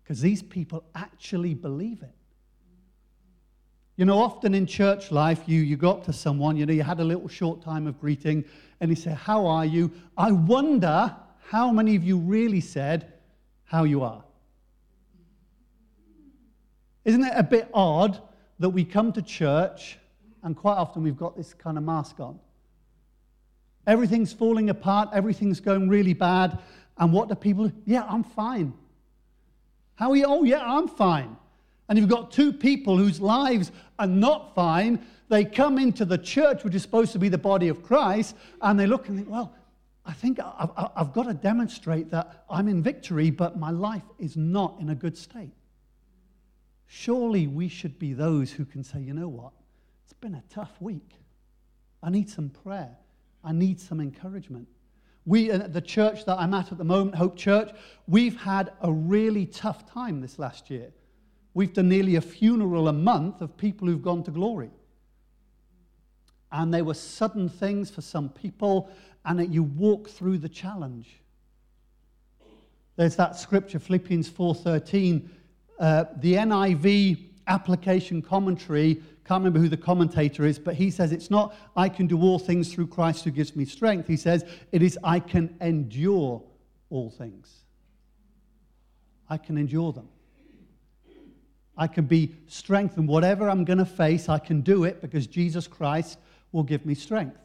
Because 0.03 0.21
these 0.21 0.43
people 0.43 0.83
actually 0.93 1.55
believe 1.55 2.03
it. 2.03 2.18
You 3.99 4.05
know, 4.05 4.17
often 4.17 4.53
in 4.53 4.65
church 4.65 5.11
life, 5.11 5.41
you, 5.45 5.59
you 5.59 5.75
go 5.75 5.89
up 5.89 6.05
to 6.05 6.13
someone, 6.13 6.55
you 6.55 6.65
know, 6.65 6.71
you 6.71 6.83
had 6.83 7.01
a 7.01 7.03
little 7.03 7.27
short 7.27 7.61
time 7.61 7.85
of 7.85 7.99
greeting, 7.99 8.45
and 8.79 8.89
he 8.89 8.95
said, 8.95 9.17
How 9.17 9.45
are 9.45 9.65
you? 9.65 9.91
I 10.17 10.31
wonder 10.31 11.13
how 11.49 11.73
many 11.73 11.97
of 11.97 12.05
you 12.05 12.17
really 12.17 12.61
said, 12.61 13.11
How 13.65 13.83
you 13.83 14.01
are. 14.03 14.23
Isn't 17.03 17.25
it 17.25 17.33
a 17.35 17.43
bit 17.43 17.69
odd 17.73 18.21
that 18.59 18.69
we 18.69 18.85
come 18.85 19.11
to 19.11 19.21
church 19.21 19.97
and 20.43 20.55
quite 20.55 20.77
often 20.77 21.03
we've 21.03 21.17
got 21.17 21.35
this 21.35 21.53
kind 21.53 21.77
of 21.77 21.83
mask 21.83 22.21
on? 22.21 22.39
Everything's 23.85 24.31
falling 24.31 24.69
apart, 24.69 25.09
everything's 25.11 25.59
going 25.59 25.89
really 25.89 26.13
bad. 26.13 26.57
And 26.97 27.11
what 27.11 27.27
do 27.27 27.35
people 27.35 27.69
Yeah, 27.83 28.05
I'm 28.07 28.23
fine. 28.23 28.71
How 29.95 30.11
are 30.11 30.15
you? 30.15 30.25
Oh, 30.25 30.45
yeah, 30.45 30.61
I'm 30.63 30.87
fine. 30.87 31.35
And 31.89 31.97
you've 31.97 32.07
got 32.07 32.31
two 32.31 32.53
people 32.53 32.95
whose 32.95 33.19
lives 33.19 33.71
are 33.97 34.07
not 34.07 34.55
fine, 34.55 35.05
they 35.27 35.43
come 35.43 35.77
into 35.77 36.05
the 36.05 36.17
church, 36.17 36.63
which 36.63 36.75
is 36.75 36.81
supposed 36.81 37.11
to 37.11 37.19
be 37.19 37.29
the 37.29 37.37
body 37.37 37.67
of 37.67 37.83
Christ, 37.83 38.35
and 38.61 38.79
they 38.79 38.87
look 38.87 39.09
and 39.09 39.17
think, 39.17 39.29
well, 39.29 39.53
I 40.05 40.13
think 40.13 40.39
I've, 40.39 40.69
I've 40.95 41.13
got 41.13 41.23
to 41.23 41.33
demonstrate 41.33 42.09
that 42.11 42.45
I'm 42.49 42.67
in 42.67 42.81
victory, 42.81 43.29
but 43.29 43.59
my 43.59 43.69
life 43.69 44.03
is 44.17 44.37
not 44.37 44.77
in 44.79 44.89
a 44.89 44.95
good 44.95 45.17
state. 45.17 45.53
Surely 46.87 47.45
we 47.45 47.67
should 47.67 47.99
be 47.99 48.13
those 48.13 48.51
who 48.51 48.65
can 48.65 48.83
say, 48.83 48.99
you 48.99 49.13
know 49.13 49.27
what? 49.27 49.51
It's 50.03 50.13
been 50.13 50.35
a 50.35 50.43
tough 50.49 50.71
week. 50.79 51.11
I 52.01 52.09
need 52.09 52.29
some 52.29 52.49
prayer. 52.49 52.97
I 53.43 53.51
need 53.51 53.79
some 53.79 53.99
encouragement. 53.99 54.67
We, 55.25 55.51
at 55.51 55.73
the 55.73 55.81
church 55.81 56.25
that 56.25 56.39
I'm 56.39 56.55
at 56.55 56.71
at 56.71 56.79
the 56.79 56.83
moment, 56.83 57.15
Hope 57.15 57.37
Church, 57.37 57.69
we've 58.07 58.37
had 58.37 58.71
a 58.81 58.91
really 58.91 59.45
tough 59.45 59.85
time 59.91 60.21
this 60.21 60.39
last 60.39 60.71
year. 60.71 60.91
We've 61.59 61.73
done 61.73 61.89
nearly 61.89 62.15
a 62.15 62.21
funeral 62.21 62.87
a 62.87 62.93
month 62.93 63.41
of 63.41 63.57
people 63.57 63.85
who've 63.85 64.01
gone 64.01 64.23
to 64.23 64.31
glory 64.31 64.69
and 66.53 66.73
they 66.73 66.81
were 66.81 66.93
sudden 66.93 67.49
things 67.49 67.91
for 67.91 67.99
some 67.99 68.29
people, 68.29 68.89
and 69.25 69.53
you 69.53 69.63
walk 69.63 70.07
through 70.07 70.37
the 70.37 70.47
challenge. 70.47 71.19
There's 72.95 73.17
that 73.17 73.35
scripture, 73.35 73.77
Philippians 73.77 74.29
4:13. 74.29 75.29
Uh, 75.77 76.05
the 76.15 76.35
NIV 76.35 77.25
application 77.47 78.21
commentary. 78.21 79.03
Can't 79.25 79.41
remember 79.41 79.59
who 79.59 79.67
the 79.67 79.75
commentator 79.75 80.45
is, 80.45 80.57
but 80.57 80.75
he 80.75 80.89
says 80.89 81.11
it's 81.11 81.29
not 81.29 81.53
I 81.75 81.89
can 81.89 82.07
do 82.07 82.21
all 82.21 82.39
things 82.39 82.73
through 82.73 82.87
Christ 82.87 83.25
who 83.25 83.31
gives 83.31 83.53
me 83.57 83.65
strength. 83.65 84.07
He 84.07 84.15
says 84.15 84.45
it 84.71 84.81
is 84.81 84.97
I 85.03 85.19
can 85.19 85.57
endure 85.59 86.41
all 86.89 87.09
things. 87.09 87.65
I 89.29 89.35
can 89.35 89.57
endure 89.57 89.91
them. 89.91 90.07
I 91.79 91.87
can 91.87 92.03
be 92.03 92.35
strengthened. 92.47 93.07
Whatever 93.07 93.49
I'm 93.49 93.63
going 93.63 93.79
to 93.79 93.85
face, 93.85 94.27
I 94.27 94.37
can 94.37 94.59
do 94.59 94.83
it 94.83 94.99
because 95.01 95.25
Jesus 95.25 95.65
Christ 95.65 96.19
will 96.51 96.63
give 96.63 96.85
me 96.85 96.93
strength. 96.93 97.37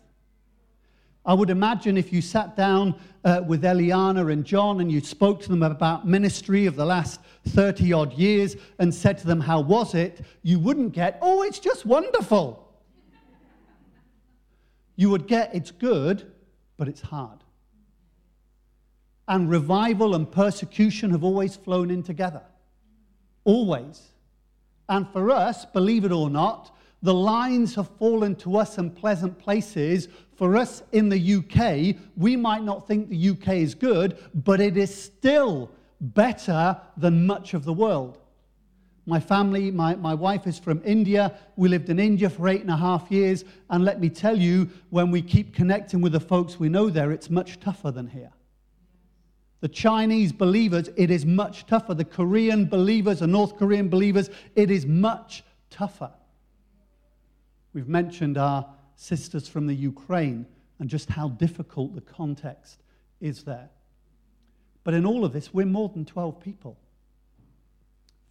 I 1.25 1.35
would 1.35 1.50
imagine 1.50 1.97
if 1.97 2.12
you 2.12 2.21
sat 2.21 2.57
down 2.57 2.97
uh, 3.25 3.43
with 3.47 3.62
Eliana 3.62 4.33
and 4.33 4.45
John 4.45 4.81
and 4.81 4.91
you 4.91 5.00
spoke 5.00 5.41
to 5.43 5.49
them 5.49 5.62
about 5.62 6.07
ministry 6.07 6.67
of 6.67 6.75
the 6.75 6.85
last 6.85 7.21
30 7.47 7.93
odd 7.93 8.12
years 8.14 8.57
and 8.81 8.93
said 8.93 9.19
to 9.19 9.26
them, 9.29 9.41
How 9.41 9.61
was 9.61 9.95
it? 9.95 10.21
you 10.43 10.59
wouldn't 10.59 10.93
get, 10.93 11.17
Oh, 11.23 11.43
it's 11.43 11.61
just 11.61 11.87
wonderful. 11.87 12.69
you 14.97 15.11
would 15.11 15.29
get, 15.29 15.55
It's 15.55 15.71
good, 15.71 16.31
but 16.76 16.88
it's 16.88 17.03
hard. 17.03 17.38
And 19.29 19.49
revival 19.49 20.17
and 20.17 20.31
persecution 20.31 21.12
have 21.12 21.23
always 21.23 21.55
flown 21.55 21.91
in 21.93 22.03
together. 22.03 22.43
Always. 23.45 24.11
And 24.88 25.09
for 25.11 25.31
us, 25.31 25.64
believe 25.64 26.05
it 26.05 26.12
or 26.12 26.31
not, 26.31 26.76
the 27.03 27.14
lines 27.14 27.75
have 27.75 27.88
fallen 27.99 28.35
to 28.37 28.57
us 28.57 28.79
in 28.79 28.91
pleasant 28.91 29.38
places. 29.38 30.09
For 30.37 30.57
us 30.57 30.83
in 30.93 31.09
the 31.09 31.35
UK, 31.35 31.97
we 32.17 32.37
might 32.37 32.62
not 32.62 32.87
think 32.87 33.09
the 33.09 33.31
UK 33.31 33.57
is 33.57 33.75
good, 33.75 34.19
but 34.35 34.61
it 34.61 34.76
is 34.76 34.95
still 34.95 35.71
better 36.00 36.81
than 36.97 37.26
much 37.26 37.55
of 37.55 37.64
the 37.64 37.73
world. 37.73 38.19
My 39.07 39.21
family, 39.21 39.71
my, 39.71 39.97
my 39.97 40.14
wife 40.14 40.47
is 40.47 40.59
from 40.59 40.81
India. 40.85 41.38
We 41.57 41.69
lived 41.69 41.91
in 41.91 41.99
India 41.99 42.31
for 42.31 42.49
eight 42.49 42.62
and 42.62 42.71
a 42.71 42.76
half 42.76 43.11
years. 43.11 43.45
And 43.69 43.85
let 43.85 44.00
me 44.00 44.09
tell 44.09 44.38
you, 44.38 44.71
when 44.88 45.11
we 45.11 45.21
keep 45.21 45.55
connecting 45.55 46.00
with 46.00 46.12
the 46.12 46.21
folks 46.21 46.59
we 46.59 46.71
know 46.71 46.88
there, 46.88 47.12
it's 47.12 47.29
much 47.29 47.61
tougher 47.61 47.91
than 47.91 48.09
here. 48.09 48.33
The 49.64 49.68
Chinese 49.68 50.30
believers, 50.30 50.90
it 50.94 51.11
is 51.11 51.25
much 51.25 51.64
tougher. 51.64 51.94
The 51.94 52.04
Korean 52.04 52.66
believers, 52.66 53.21
the 53.21 53.26
North 53.26 53.56
Korean 53.56 53.88
believers, 53.88 54.28
it 54.54 54.71
is 54.71 54.85
much 54.85 55.42
tougher. 55.71 56.11
We've 57.73 57.88
mentioned 57.88 58.37
our 58.37 58.66
sisters 58.94 59.49
from 59.49 59.66
the 59.66 59.73
Ukraine 59.73 60.44
and 60.78 60.90
just 60.90 61.09
how 61.09 61.30
difficult 61.30 61.94
the 61.94 62.02
context 62.02 62.83
is 63.23 63.44
there. 63.44 63.71
But 64.83 64.92
in 64.92 65.06
all 65.06 65.25
of 65.25 65.33
this, 65.33 65.54
we're 65.54 65.64
more 65.64 65.88
than 65.88 66.04
12 66.04 66.40
people. 66.40 66.76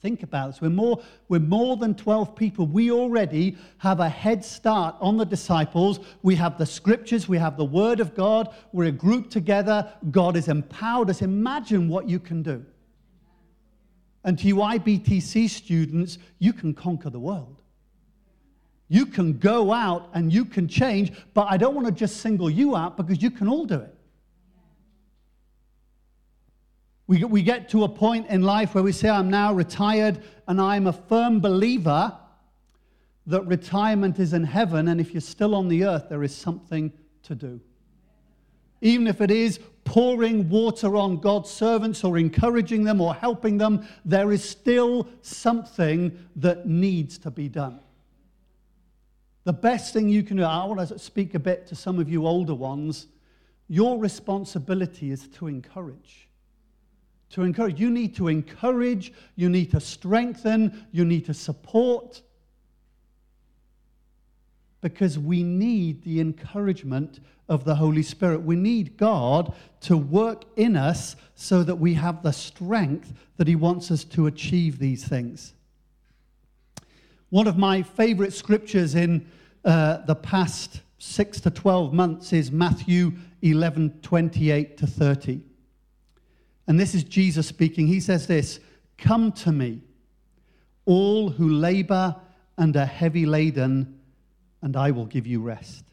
Think 0.03 0.21
about 0.21 0.51
this. 0.51 0.61
We're 0.61 0.69
more, 0.69 1.01
we're 1.29 1.39
more 1.39 1.77
than 1.77 1.95
12 1.95 2.35
people. 2.35 2.67
We 2.67 2.91
already 2.91 3.55
have 3.77 4.01
a 4.01 4.09
head 4.09 4.43
start 4.43 4.97
on 4.99 5.15
the 5.15 5.25
disciples. 5.25 6.01
We 6.23 6.35
have 6.35 6.57
the 6.57 6.65
scriptures, 6.65 7.29
we 7.29 7.37
have 7.37 7.55
the 7.55 7.63
word 7.63 8.01
of 8.01 8.13
God. 8.13 8.53
We're 8.73 8.89
a 8.89 8.91
group 8.91 9.29
together. 9.29 9.89
God 10.11 10.35
has 10.35 10.49
empowered 10.49 11.09
us. 11.09 11.21
Imagine 11.21 11.87
what 11.87 12.09
you 12.09 12.19
can 12.19 12.43
do. 12.43 12.65
And 14.25 14.37
to 14.39 14.45
you 14.45 14.57
IBTC 14.57 15.49
students, 15.49 16.17
you 16.37 16.51
can 16.51 16.73
conquer 16.73 17.09
the 17.09 17.21
world. 17.21 17.61
You 18.89 19.05
can 19.05 19.37
go 19.37 19.71
out 19.71 20.09
and 20.13 20.33
you 20.33 20.43
can 20.43 20.67
change, 20.67 21.13
but 21.33 21.47
I 21.49 21.55
don't 21.55 21.75
want 21.75 21.87
to 21.87 21.93
just 21.93 22.17
single 22.17 22.49
you 22.49 22.75
out 22.75 22.97
because 22.97 23.23
you 23.23 23.31
can 23.31 23.47
all 23.47 23.63
do 23.63 23.79
it. 23.79 23.92
We, 27.07 27.23
we 27.23 27.41
get 27.41 27.69
to 27.69 27.83
a 27.83 27.89
point 27.89 28.27
in 28.27 28.41
life 28.41 28.75
where 28.75 28.83
we 28.83 28.91
say, 28.91 29.09
I'm 29.09 29.29
now 29.29 29.53
retired, 29.53 30.23
and 30.47 30.61
I'm 30.61 30.87
a 30.87 30.93
firm 30.93 31.41
believer 31.41 32.17
that 33.25 33.45
retirement 33.45 34.19
is 34.19 34.33
in 34.33 34.43
heaven, 34.43 34.87
and 34.87 34.99
if 34.99 35.13
you're 35.13 35.21
still 35.21 35.55
on 35.55 35.67
the 35.67 35.85
earth, 35.85 36.07
there 36.09 36.23
is 36.23 36.35
something 36.35 36.91
to 37.23 37.35
do. 37.35 37.59
Even 38.81 39.07
if 39.07 39.21
it 39.21 39.31
is 39.31 39.59
pouring 39.85 40.49
water 40.49 40.95
on 40.97 41.17
God's 41.17 41.49
servants 41.49 42.03
or 42.03 42.17
encouraging 42.17 42.83
them 42.83 42.99
or 42.99 43.13
helping 43.13 43.57
them, 43.57 43.87
there 44.03 44.31
is 44.31 44.47
still 44.47 45.07
something 45.21 46.17
that 46.35 46.67
needs 46.67 47.17
to 47.19 47.31
be 47.31 47.47
done. 47.47 47.79
The 49.45 49.53
best 49.53 49.93
thing 49.93 50.09
you 50.09 50.23
can 50.23 50.37
do, 50.37 50.43
I 50.43 50.65
want 50.65 50.87
to 50.87 50.99
speak 50.99 51.33
a 51.33 51.39
bit 51.39 51.67
to 51.67 51.75
some 51.75 51.99
of 51.99 52.09
you 52.09 52.25
older 52.25 52.55
ones. 52.55 53.07
Your 53.67 53.97
responsibility 53.97 55.11
is 55.11 55.27
to 55.29 55.47
encourage. 55.47 56.27
To 57.33 57.41
encourage. 57.41 57.79
You 57.79 57.89
need 57.89 58.15
to 58.17 58.27
encourage, 58.27 59.11
you 59.35 59.49
need 59.49 59.71
to 59.71 59.79
strengthen, 59.79 60.85
you 60.91 61.03
need 61.03 61.25
to 61.25 61.33
support. 61.33 62.21
Because 64.81 65.17
we 65.17 65.41
need 65.41 66.03
the 66.03 66.19
encouragement 66.19 67.21
of 67.49 67.63
the 67.63 67.73
Holy 67.73 68.03
Spirit. 68.03 68.43
We 68.43 68.55
need 68.55 68.97
God 68.97 69.55
to 69.81 69.97
work 69.97 70.43
in 70.57 70.75
us 70.75 71.15
so 71.33 71.63
that 71.63 71.75
we 71.75 71.95
have 71.95 72.21
the 72.21 72.31
strength 72.31 73.11
that 73.37 73.47
He 73.47 73.55
wants 73.55 73.89
us 73.89 74.03
to 74.03 74.27
achieve 74.27 74.77
these 74.77 75.03
things. 75.03 75.55
One 77.31 77.47
of 77.47 77.57
my 77.57 77.81
favorite 77.81 78.33
scriptures 78.33 78.93
in 78.93 79.27
uh, 79.65 80.05
the 80.05 80.13
past 80.13 80.81
six 80.99 81.41
to 81.41 81.49
12 81.49 81.93
months 81.93 82.31
is 82.31 82.51
Matthew 82.51 83.13
11 83.41 84.01
28 84.03 84.77
to 84.77 84.85
30. 84.85 85.41
And 86.67 86.79
this 86.79 86.95
is 86.95 87.03
Jesus 87.03 87.47
speaking. 87.47 87.87
He 87.87 87.99
says 87.99 88.27
this 88.27 88.59
Come 88.97 89.31
to 89.33 89.51
me, 89.51 89.81
all 90.85 91.29
who 91.29 91.49
labor 91.49 92.15
and 92.57 92.75
are 92.77 92.85
heavy 92.85 93.25
laden, 93.25 93.99
and 94.61 94.77
I 94.77 94.91
will 94.91 95.05
give 95.05 95.27
you 95.27 95.41
rest. 95.41 95.83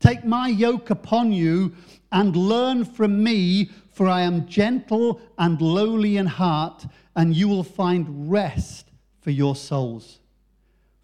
Take 0.00 0.24
my 0.24 0.48
yoke 0.48 0.90
upon 0.90 1.32
you 1.32 1.74
and 2.12 2.36
learn 2.36 2.84
from 2.84 3.22
me, 3.22 3.70
for 3.92 4.08
I 4.08 4.20
am 4.22 4.46
gentle 4.46 5.20
and 5.38 5.60
lowly 5.60 6.18
in 6.18 6.26
heart, 6.26 6.84
and 7.16 7.34
you 7.34 7.48
will 7.48 7.62
find 7.62 8.30
rest 8.30 8.90
for 9.22 9.30
your 9.30 9.56
souls. 9.56 10.18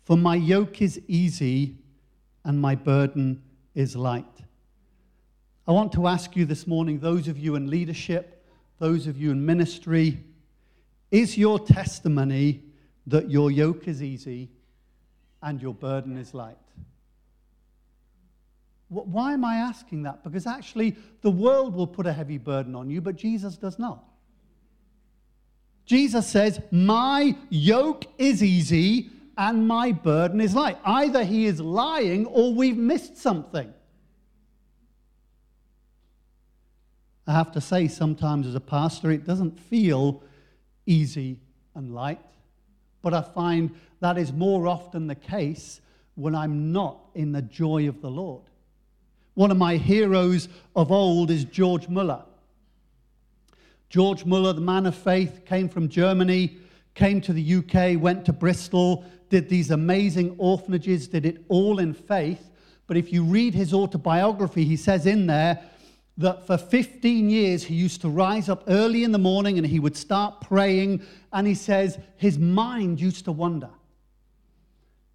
For 0.05 0.17
my 0.17 0.35
yoke 0.35 0.83
is 0.83 1.01
easy 1.09 1.77
and 2.45 2.61
my 2.61 2.75
burden 2.75 3.43
is 3.75 3.97
light. 3.97 4.27
I 5.67 5.73
want 5.73 5.93
to 5.93 6.07
ask 6.07 6.35
you 6.37 6.45
this 6.45 6.67
morning, 6.67 6.99
those 6.99 7.29
of 7.29 7.39
you 7.39 7.55
in 7.55 7.71
leadership, 7.71 8.40
those 8.81 9.07
of 9.07 9.17
you 9.17 9.31
in 9.31 9.47
ministry, 9.47 10.19
is 11.13 11.39
your 11.39 11.61
testimony 11.61 12.65
that 13.07 13.31
your 13.31 13.51
yoke 13.51 13.87
is 13.87 14.03
easy 14.03 14.51
and 15.43 15.63
your 15.63 15.75
burden 15.75 16.17
is 16.17 16.35
light? 16.35 16.57
Why 18.89 19.35
am 19.35 19.45
I 19.45 19.57
asking 19.57 20.03
that? 20.03 20.25
Because 20.25 20.49
actually, 20.49 20.97
the 21.23 21.31
world 21.31 21.75
will 21.75 21.87
put 21.87 22.07
a 22.07 22.13
heavy 22.13 22.39
burden 22.39 22.75
on 22.75 22.91
you, 22.91 23.01
but 23.01 23.15
Jesus 23.15 23.57
does 23.57 23.79
not. 23.79 24.03
Jesus 25.85 26.27
says, 26.27 26.61
My 26.73 27.37
yoke 27.51 28.07
is 28.19 28.43
easy 28.43 29.11
and 29.39 29.69
my 29.69 29.93
burden 29.93 30.41
is 30.41 30.55
light. 30.55 30.79
Either 30.85 31.23
he 31.23 31.47
is 31.47 31.61
lying 31.61 32.27
or 32.27 32.53
we've 32.53 32.77
missed 32.77 33.17
something. 33.17 33.73
I 37.31 37.35
have 37.35 37.53
to 37.53 37.61
say, 37.61 37.87
sometimes 37.87 38.45
as 38.45 38.57
a 38.57 38.61
pastor, 38.61 39.13
it 39.13 39.25
doesn't 39.25 39.57
feel 39.57 40.21
easy 40.85 41.39
and 41.77 41.95
light, 41.95 42.19
but 43.03 43.15
I 43.15 43.23
find 43.23 43.71
that 44.01 44.19
is 44.19 44.33
more 44.33 44.67
often 44.67 45.07
the 45.07 45.15
case 45.15 45.81
when 46.17 46.35
I'm 46.35 46.73
not 46.73 46.99
in 47.15 47.31
the 47.31 47.43
joy 47.43 47.89
of 47.89 48.03
the 48.03 48.11
Lord. 48.11 48.43
One 49.35 49.53
of 49.53 49.57
my 49.57 49.77
heroes 49.77 50.49
of 50.75 50.91
old 50.91 51.31
is 51.31 51.45
George 51.45 51.89
Muller. 51.89 52.25
George 53.89 54.25
Muller, 54.25 54.53
the 54.53 54.61
man 54.61 54.85
of 54.85 54.97
faith, 54.97 55.45
came 55.47 55.69
from 55.69 55.89
Germany, 55.89 56.59
came 56.97 57.21
to 57.21 57.33
the 57.33 57.55
UK, 57.59 58.03
went 58.03 58.25
to 58.25 58.33
Bristol, 58.33 59.05
did 59.29 59.49
these 59.49 59.71
amazing 59.71 60.35
orphanages, 60.37 61.07
did 61.07 61.25
it 61.25 61.45
all 61.47 61.79
in 61.79 61.95
faith. 61.95 62.51
But 62.89 62.97
if 62.97 63.13
you 63.13 63.23
read 63.23 63.55
his 63.55 63.73
autobiography, 63.73 64.65
he 64.65 64.77
says 64.77 65.07
in 65.07 65.29
there 65.29 65.63
that 66.21 66.47
for 66.47 66.59
15 66.59 67.31
years 67.31 67.65
he 67.65 67.75
used 67.75 68.03
to 68.03 68.09
rise 68.09 68.49
up 68.49 68.65
early 68.69 69.05
in 69.05 69.13
the 69.13 69.19
morning 69.19 69.57
and 69.57 69.67
he 69.67 69.81
would 69.81 69.97
start 69.97 70.41
praying. 70.43 71.03
And 71.33 71.47
he 71.47 71.55
says 71.55 71.99
his 72.17 72.39
mind 72.39 73.01
used 73.01 73.25
to 73.25 73.33
wander. 73.33 73.71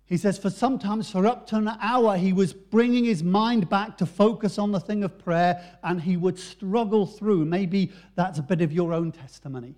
He 0.08 0.18
says, 0.18 0.38
for 0.38 0.50
sometimes 0.50 1.10
for 1.10 1.26
up 1.26 1.48
to 1.48 1.58
an 1.58 1.68
hour, 1.68 2.16
he 2.16 2.32
was 2.32 2.54
bringing 2.54 3.06
his 3.06 3.24
mind 3.24 3.70
back 3.70 3.98
to 3.98 4.06
focus 4.06 4.60
on 4.60 4.72
the 4.72 4.80
thing 4.80 5.04
of 5.04 5.18
prayer 5.18 5.78
and 5.84 6.02
he 6.02 6.16
would 6.16 6.38
struggle 6.38 7.08
through. 7.08 7.46
Maybe 7.46 7.92
that's 8.16 8.38
a 8.38 8.44
bit 8.44 8.62
of 8.62 8.72
your 8.72 8.94
own 8.94 9.12
testimony. 9.12 9.76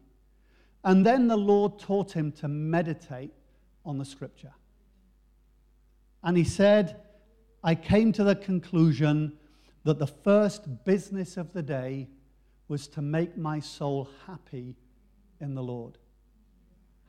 And 0.84 1.06
then 1.06 1.28
the 1.28 1.38
Lord 1.38 1.80
taught 1.80 2.12
him 2.12 2.32
to 2.34 2.48
meditate 2.48 3.34
on 3.86 3.98
the 3.98 4.06
scripture. 4.06 4.54
And 6.24 6.38
he 6.38 6.44
said, 6.44 7.02
I 7.64 7.76
came 7.76 8.12
to 8.14 8.24
the 8.24 8.36
conclusion 8.36 9.34
that 9.88 10.00
the 10.00 10.08
first 10.08 10.84
business 10.84 11.38
of 11.38 11.54
the 11.54 11.62
day 11.62 12.10
was 12.68 12.90
to 12.90 13.02
make 13.02 13.38
my 13.38 13.58
soul 13.62 14.10
happy 14.26 14.76
in 15.40 15.56
the 15.56 15.64
Lord. 15.64 15.98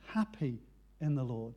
Happy 0.07 0.59
in 1.01 1.13
the 1.13 1.23
Lord. 1.23 1.55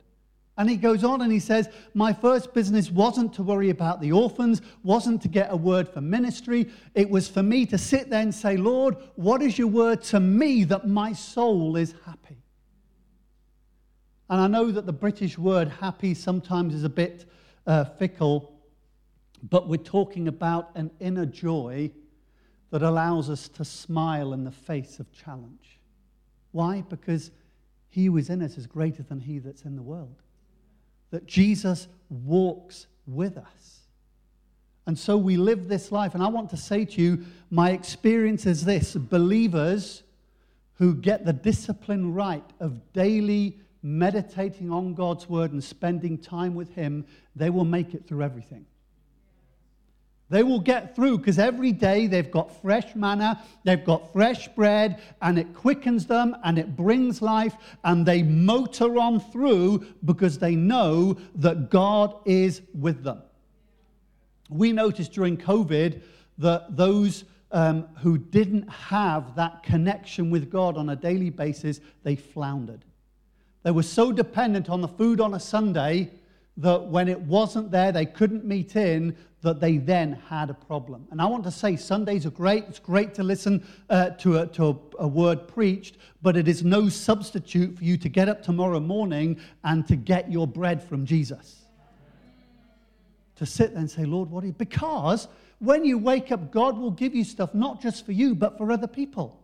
And 0.57 0.69
he 0.69 0.75
goes 0.75 1.01
on 1.05 1.21
and 1.21 1.31
he 1.31 1.39
says, 1.39 1.69
My 1.93 2.11
first 2.11 2.53
business 2.53 2.91
wasn't 2.91 3.33
to 3.35 3.43
worry 3.43 3.69
about 3.69 4.01
the 4.01 4.11
orphans, 4.11 4.61
wasn't 4.83 5.21
to 5.21 5.29
get 5.29 5.47
a 5.49 5.55
word 5.55 5.87
for 5.87 6.01
ministry. 6.01 6.69
It 6.93 7.09
was 7.09 7.29
for 7.29 7.41
me 7.41 7.65
to 7.67 7.77
sit 7.77 8.09
there 8.09 8.21
and 8.21 8.35
say, 8.35 8.57
Lord, 8.57 8.97
what 9.15 9.41
is 9.41 9.57
your 9.57 9.69
word 9.69 10.03
to 10.03 10.19
me 10.19 10.65
that 10.65 10.89
my 10.89 11.13
soul 11.13 11.77
is 11.77 11.95
happy? 12.05 12.43
And 14.29 14.41
I 14.41 14.47
know 14.47 14.71
that 14.71 14.85
the 14.85 14.91
British 14.91 15.37
word 15.37 15.69
happy 15.69 16.15
sometimes 16.15 16.75
is 16.75 16.83
a 16.83 16.89
bit 16.89 17.25
uh, 17.65 17.85
fickle, 17.85 18.52
but 19.43 19.67
we're 19.67 19.77
talking 19.77 20.27
about 20.27 20.71
an 20.75 20.89
inner 20.99 21.25
joy 21.25 21.91
that 22.71 22.81
allows 22.81 23.29
us 23.29 23.47
to 23.49 23.65
smile 23.65 24.33
in 24.33 24.43
the 24.43 24.51
face 24.51 24.99
of 24.99 25.11
challenge. 25.11 25.79
Why? 26.51 26.81
Because 26.89 27.29
he 27.89 28.05
who 28.05 28.17
is 28.17 28.29
in 28.29 28.41
us 28.41 28.57
is 28.57 28.65
greater 28.65 29.03
than 29.03 29.19
he 29.19 29.39
that's 29.39 29.63
in 29.63 29.75
the 29.75 29.83
world 29.83 30.15
that 31.11 31.27
Jesus 31.27 31.87
walks 32.09 32.87
with 33.05 33.37
us. 33.37 33.81
And 34.87 34.97
so 34.97 35.15
we 35.15 35.37
live 35.37 35.67
this 35.67 35.91
life. 35.91 36.15
And 36.15 36.23
I 36.23 36.27
want 36.27 36.49
to 36.49 36.57
say 36.57 36.85
to 36.85 37.01
you, 37.01 37.23
my 37.51 37.69
experience 37.69 38.47
is 38.47 38.65
this 38.65 38.95
believers 38.95 40.01
who 40.73 40.95
get 40.95 41.23
the 41.23 41.31
discipline 41.31 42.15
right 42.15 42.43
of 42.59 42.93
daily 42.93 43.59
meditating 43.83 44.71
on 44.71 44.95
God's 44.95 45.29
word 45.29 45.51
and 45.51 45.63
spending 45.63 46.17
time 46.17 46.55
with 46.55 46.73
Him, 46.73 47.05
they 47.35 47.51
will 47.51 47.63
make 47.63 47.93
it 47.93 48.07
through 48.07 48.23
everything. 48.23 48.65
They 50.29 50.41
will 50.41 50.59
get 50.59 50.95
through 50.95 51.19
because 51.19 51.37
every 51.37 51.71
day 51.71 52.07
they've 52.07 52.31
got 52.31 52.61
fresh 52.61 52.95
manna, 52.95 53.43
they've 53.63 53.83
got 53.83 54.11
fresh 54.11 54.47
bread, 54.49 55.01
and 55.21 55.37
it 55.37 55.53
quickens 55.53 56.07
them 56.07 56.35
and 56.43 56.57
it 56.57 56.75
brings 56.75 57.21
life, 57.21 57.55
and 57.83 58.05
they 58.05 58.23
motor 58.23 58.97
on 58.97 59.19
through 59.19 59.85
because 60.05 60.39
they 60.39 60.55
know 60.55 61.17
that 61.35 61.69
God 61.69 62.15
is 62.25 62.61
with 62.73 63.03
them. 63.03 63.21
We 64.49 64.71
noticed 64.71 65.11
during 65.11 65.37
COVID 65.37 66.01
that 66.39 66.75
those 66.75 67.25
um, 67.51 67.87
who 67.99 68.17
didn't 68.17 68.67
have 68.67 69.35
that 69.35 69.61
connection 69.61 70.31
with 70.31 70.49
God 70.49 70.77
on 70.77 70.89
a 70.89 70.95
daily 70.95 71.29
basis, 71.29 71.79
they 72.01 72.15
floundered. 72.15 72.83
They 73.61 73.71
were 73.71 73.83
so 73.83 74.11
dependent 74.11 74.69
on 74.69 74.81
the 74.81 74.87
food 74.87 75.21
on 75.21 75.35
a 75.35 75.39
Sunday 75.39 76.09
that 76.57 76.85
when 76.85 77.07
it 77.07 77.19
wasn't 77.21 77.71
there, 77.71 77.91
they 77.91 78.05
couldn't 78.05 78.45
meet 78.45 78.75
in, 78.75 79.15
that 79.43 79.59
they 79.59 79.77
then 79.77 80.13
had 80.29 80.49
a 80.49 80.53
problem. 80.53 81.05
And 81.11 81.21
I 81.21 81.25
want 81.25 81.43
to 81.43 81.51
say 81.51 81.75
Sundays 81.75 82.25
are 82.25 82.31
great. 82.31 82.63
It's 82.69 82.79
great 82.79 83.13
to 83.15 83.23
listen 83.23 83.67
uh, 83.89 84.11
to, 84.11 84.39
a, 84.39 84.47
to 84.47 84.69
a, 84.69 85.03
a, 85.03 85.07
word 85.07 85.49
preached, 85.49 85.97
but 86.21 86.37
it 86.37 86.47
is 86.47 86.63
no 86.63 86.87
substitute 86.87 87.77
for 87.77 87.83
you 87.83 87.97
to 87.97 88.09
get 88.09 88.29
up 88.29 88.41
tomorrow 88.41 88.79
morning 88.79 89.37
and 89.65 89.85
to 89.89 89.97
get 89.97 90.31
your 90.31 90.47
bread 90.47 90.81
from 90.81 91.05
Jesus. 91.05 91.65
To 93.35 93.45
sit 93.45 93.71
there 93.71 93.79
and 93.79 93.91
say, 93.91 94.05
Lord, 94.05 94.31
what 94.31 94.45
are 94.45 94.47
you? 94.47 94.53
Because 94.53 95.27
when 95.59 95.83
you 95.83 95.97
wake 95.97 96.31
up, 96.31 96.51
God 96.51 96.77
will 96.77 96.91
give 96.91 97.13
you 97.13 97.25
stuff 97.25 97.53
not 97.53 97.81
just 97.81 98.05
for 98.05 98.13
you, 98.13 98.35
but 98.35 98.57
for 98.57 98.71
other 98.71 98.87
people. 98.87 99.43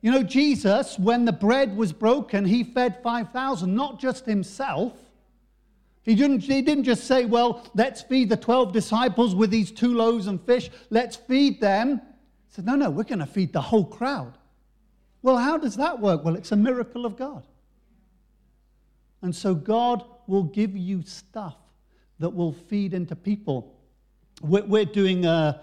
You 0.00 0.10
know, 0.10 0.22
Jesus, 0.22 0.98
when 0.98 1.26
the 1.26 1.32
bread 1.32 1.76
was 1.76 1.92
broken, 1.92 2.46
he 2.46 2.64
fed 2.64 3.02
5,000, 3.02 3.74
not 3.74 4.00
just 4.00 4.24
himself 4.24 4.94
he 6.02 6.14
didn't, 6.14 6.40
he 6.40 6.62
didn't 6.62 6.84
just 6.84 7.04
say, 7.04 7.26
well, 7.26 7.66
let's 7.74 8.02
feed 8.02 8.30
the 8.30 8.36
12 8.36 8.72
disciples 8.72 9.34
with 9.34 9.50
these 9.50 9.70
two 9.70 9.94
loaves 9.94 10.26
and 10.26 10.40
fish. 10.40 10.70
Let's 10.88 11.16
feed 11.16 11.60
them. 11.60 12.00
He 12.48 12.54
said, 12.54 12.66
no, 12.66 12.74
no, 12.74 12.90
we're 12.90 13.04
going 13.04 13.18
to 13.18 13.26
feed 13.26 13.52
the 13.52 13.60
whole 13.60 13.84
crowd. 13.84 14.38
Well, 15.22 15.36
how 15.36 15.58
does 15.58 15.76
that 15.76 16.00
work? 16.00 16.24
Well, 16.24 16.36
it's 16.36 16.52
a 16.52 16.56
miracle 16.56 17.04
of 17.04 17.16
God. 17.16 17.46
And 19.22 19.36
so 19.36 19.54
God 19.54 20.04
will 20.26 20.44
give 20.44 20.74
you 20.74 21.02
stuff 21.02 21.56
that 22.18 22.30
will 22.30 22.52
feed 22.52 22.94
into 22.94 23.14
people. 23.14 23.76
We're, 24.40 24.64
we're 24.64 24.84
doing 24.86 25.26
uh, 25.26 25.62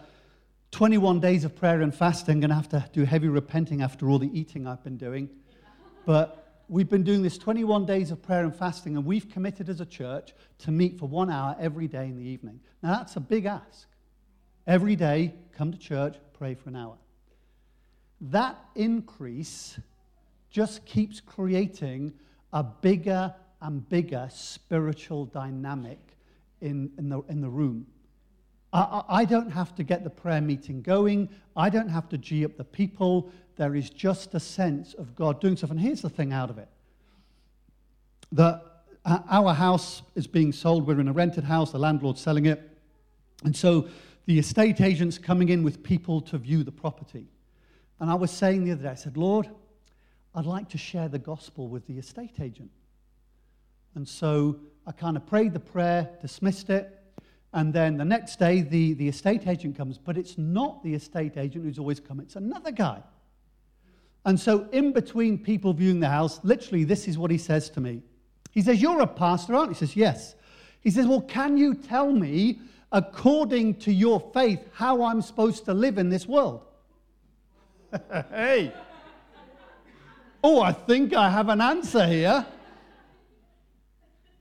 21 0.71 1.19
days 1.19 1.43
of 1.43 1.55
prayer 1.55 1.81
and 1.81 1.93
fasting. 1.93 2.35
I'm 2.35 2.39
going 2.41 2.49
to 2.49 2.55
have 2.55 2.69
to 2.69 2.85
do 2.93 3.05
heavy 3.05 3.27
repenting 3.27 3.81
after 3.81 4.09
all 4.09 4.19
the 4.19 4.29
eating 4.37 4.67
I've 4.67 4.83
been 4.83 4.97
doing. 4.97 5.29
But 6.05 6.46
we've 6.67 6.89
been 6.89 7.03
doing 7.03 7.21
this 7.21 7.37
21 7.37 7.85
days 7.85 8.11
of 8.11 8.21
prayer 8.21 8.43
and 8.43 8.55
fasting, 8.55 8.95
and 8.95 9.05
we've 9.05 9.29
committed 9.29 9.69
as 9.69 9.81
a 9.81 9.85
church 9.85 10.33
to 10.59 10.71
meet 10.71 10.99
for 10.99 11.07
one 11.07 11.29
hour 11.29 11.55
every 11.59 11.87
day 11.87 12.05
in 12.05 12.17
the 12.17 12.23
evening. 12.23 12.59
Now, 12.83 12.97
that's 12.97 13.15
a 13.15 13.19
big 13.19 13.45
ask. 13.45 13.87
Every 14.65 14.95
day, 14.95 15.33
come 15.53 15.71
to 15.71 15.77
church, 15.77 16.15
pray 16.33 16.53
for 16.55 16.69
an 16.69 16.75
hour. 16.75 16.97
That 18.19 18.57
increase 18.75 19.79
just 20.49 20.85
keeps 20.85 21.19
creating 21.19 22.13
a 22.51 22.63
bigger 22.63 23.33
and 23.61 23.87
bigger 23.87 24.27
spiritual 24.31 25.25
dynamic 25.25 25.99
in, 26.61 26.91
in, 26.97 27.09
the, 27.09 27.21
in 27.29 27.41
the 27.41 27.49
room. 27.49 27.87
I, 28.73 29.03
I 29.07 29.25
don't 29.25 29.51
have 29.51 29.75
to 29.75 29.83
get 29.83 30.03
the 30.03 30.09
prayer 30.09 30.41
meeting 30.41 30.81
going. 30.81 31.29
I 31.55 31.69
don't 31.69 31.89
have 31.89 32.09
to 32.09 32.17
G 32.17 32.45
up 32.45 32.57
the 32.57 32.63
people 32.63 33.31
there 33.57 33.75
is 33.75 33.89
just 33.89 34.33
a 34.35 34.39
sense 34.39 34.93
of 34.93 35.15
God 35.15 35.41
doing 35.41 35.57
stuff. 35.57 35.71
And 35.71 35.79
here's 35.79 36.01
the 36.01 36.09
thing 36.09 36.31
out 36.31 36.49
of 36.49 36.57
it 36.57 36.69
that 38.31 38.63
uh, 39.05 39.19
our 39.29 39.53
house 39.53 40.01
is 40.15 40.27
being 40.27 40.51
sold. 40.51 40.85
We're 40.85 40.99
in 40.99 41.07
a 41.07 41.13
rented 41.13 41.43
house, 41.43 41.71
the 41.71 41.79
landlord's 41.79 42.21
selling 42.21 42.45
it. 42.45 42.77
And 43.43 43.55
so 43.55 43.87
the 44.25 44.37
estate 44.37 44.81
agent's 44.81 45.17
coming 45.17 45.49
in 45.49 45.63
with 45.63 45.81
people 45.81 46.21
to 46.21 46.37
view 46.37 46.63
the 46.63 46.71
property. 46.71 47.27
And 47.99 48.11
I 48.11 48.15
was 48.15 48.31
saying 48.31 48.65
the 48.65 48.73
other 48.73 48.83
day, 48.83 48.89
I 48.89 48.95
said, 48.95 49.17
Lord, 49.17 49.49
I'd 50.35 50.45
like 50.45 50.69
to 50.69 50.77
share 50.77 51.07
the 51.07 51.19
gospel 51.19 51.67
with 51.67 51.87
the 51.87 51.97
estate 51.97 52.39
agent. 52.41 52.69
And 53.95 54.07
so 54.07 54.59
I 54.85 54.91
kind 54.91 55.15
of 55.15 55.25
prayed 55.25 55.53
the 55.53 55.59
prayer, 55.59 56.09
dismissed 56.21 56.69
it, 56.69 56.96
and 57.53 57.73
then 57.73 57.97
the 57.97 58.05
next 58.05 58.39
day 58.39 58.61
the, 58.61 58.93
the 58.93 59.07
estate 59.07 59.47
agent 59.47 59.77
comes, 59.77 59.97
but 59.97 60.17
it's 60.17 60.37
not 60.37 60.83
the 60.83 60.93
estate 60.93 61.37
agent 61.37 61.65
who's 61.65 61.79
always 61.79 61.99
come, 61.99 62.19
it's 62.19 62.35
another 62.35 62.71
guy. 62.71 63.01
And 64.25 64.37
so, 64.37 64.67
in 64.73 64.91
between 64.91 65.37
people 65.37 65.71
viewing 65.71 66.01
the 66.01 66.09
house, 66.09 66.41
literally, 66.43 66.83
this 66.83 67.07
is 67.07 67.17
what 67.17 67.31
he 67.31 67.37
says 67.37 67.69
to 67.71 67.79
me. 67.79 68.01
He 68.51 68.61
says, 68.61 68.81
You're 68.81 68.99
a 68.99 69.07
pastor, 69.07 69.55
aren't 69.55 69.69
you? 69.69 69.75
He 69.75 69.79
says, 69.79 69.95
Yes. 69.95 70.35
He 70.81 70.91
says, 70.91 71.07
Well, 71.07 71.21
can 71.21 71.57
you 71.57 71.73
tell 71.73 72.11
me, 72.11 72.59
according 72.91 73.75
to 73.75 73.93
your 73.93 74.19
faith, 74.33 74.59
how 74.73 75.03
I'm 75.03 75.21
supposed 75.21 75.63
to 75.65 75.73
live 75.73 75.97
in 75.97 76.09
this 76.09 76.27
world? 76.27 76.65
hey. 78.29 78.73
Oh, 80.43 80.61
I 80.61 80.73
think 80.73 81.13
I 81.13 81.29
have 81.29 81.47
an 81.49 81.61
answer 81.61 82.05
here. 82.05 82.45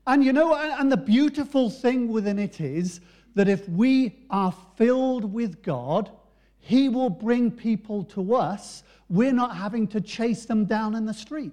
And 0.07 0.25
you 0.25 0.33
know, 0.33 0.55
and 0.55 0.90
the 0.90 0.97
beautiful 0.97 1.71
thing 1.71 2.09
within 2.09 2.38
it 2.38 2.61
is 2.61 3.01
that 3.35 3.49
if 3.49 3.69
we 3.69 4.25
are 4.31 4.55
filled 4.77 5.33
with 5.33 5.62
God, 5.62 6.11
He 6.59 6.88
will 6.88 7.11
bring 7.11 7.51
people 7.51 8.05
to 8.05 8.35
us 8.35 8.83
we're 9.09 9.33
not 9.33 9.57
having 9.57 9.87
to 9.88 10.01
chase 10.01 10.47
them 10.47 10.64
down 10.64 10.95
in 10.95 11.07
the 11.07 11.14
street. 11.14 11.53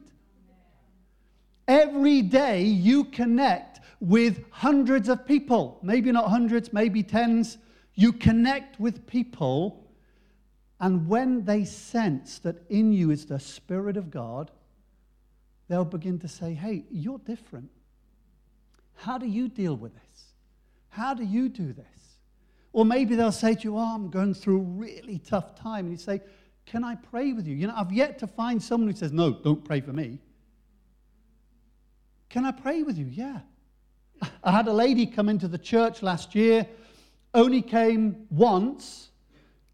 Every 1.68 2.22
day 2.22 2.64
you 2.64 3.06
connect 3.06 3.80
with 4.00 4.44
hundreds 4.50 5.08
of 5.08 5.26
people, 5.26 5.80
maybe 5.82 6.12
not 6.12 6.30
hundreds, 6.30 6.74
maybe 6.74 7.04
tens. 7.04 7.58
You 7.96 8.12
connect 8.12 8.80
with 8.80 9.06
people, 9.08 9.88
and 10.80 11.08
when 11.08 11.46
they 11.46 11.64
sense 11.64 12.40
that 12.40 12.70
in 12.70 12.92
you 12.92 13.12
is 13.12 13.28
the 13.28 13.40
Spirit 13.40 13.96
of 13.96 14.10
God, 14.10 14.52
they'll 15.70 15.86
begin 15.86 16.20
to 16.20 16.28
say, 16.28 16.54
Hey, 16.54 16.86
you're 16.90 17.20
different. 17.20 17.70
How 19.04 19.18
do 19.18 19.28
you 19.28 19.50
deal 19.50 19.76
with 19.76 19.94
this? 19.94 20.24
How 20.88 21.14
do 21.14 21.26
you 21.26 21.50
do 21.50 21.74
this? 21.74 21.86
Or 22.72 22.86
maybe 22.86 23.16
they'll 23.16 23.34
say 23.34 23.54
to 23.54 23.62
you, 23.62 23.78
Oh, 23.78 23.96
I'm 23.96 24.10
going 24.10 24.34
through 24.34 24.60
a 24.60 24.64
really 24.64 25.20
tough 25.20 25.56
time. 25.56 25.86
And 25.86 25.92
you 25.92 25.98
say, 25.98 26.22
can 26.66 26.86
I 26.86 26.96
pray 26.96 27.34
with 27.34 27.46
you? 27.46 27.54
You 27.54 27.68
know, 27.68 27.74
I've 27.76 27.92
yet 27.92 28.18
to 28.20 28.28
find 28.28 28.64
someone 28.64 28.90
who 28.90 28.96
says, 28.96 29.12
No, 29.12 29.34
don't 29.34 29.64
pray 29.66 29.82
for 29.82 29.92
me. 29.92 30.20
Can 32.30 32.46
I 32.46 32.52
pray 32.52 32.84
with 32.84 32.98
you? 32.98 33.08
Yeah. 33.08 33.40
I 34.44 34.52
had 34.52 34.68
a 34.70 34.74
lady 34.74 35.06
come 35.06 35.28
into 35.28 35.50
the 35.50 35.58
church 35.58 36.02
last 36.02 36.34
year, 36.34 36.66
only 37.34 37.62
came 37.62 38.26
once, 38.30 39.10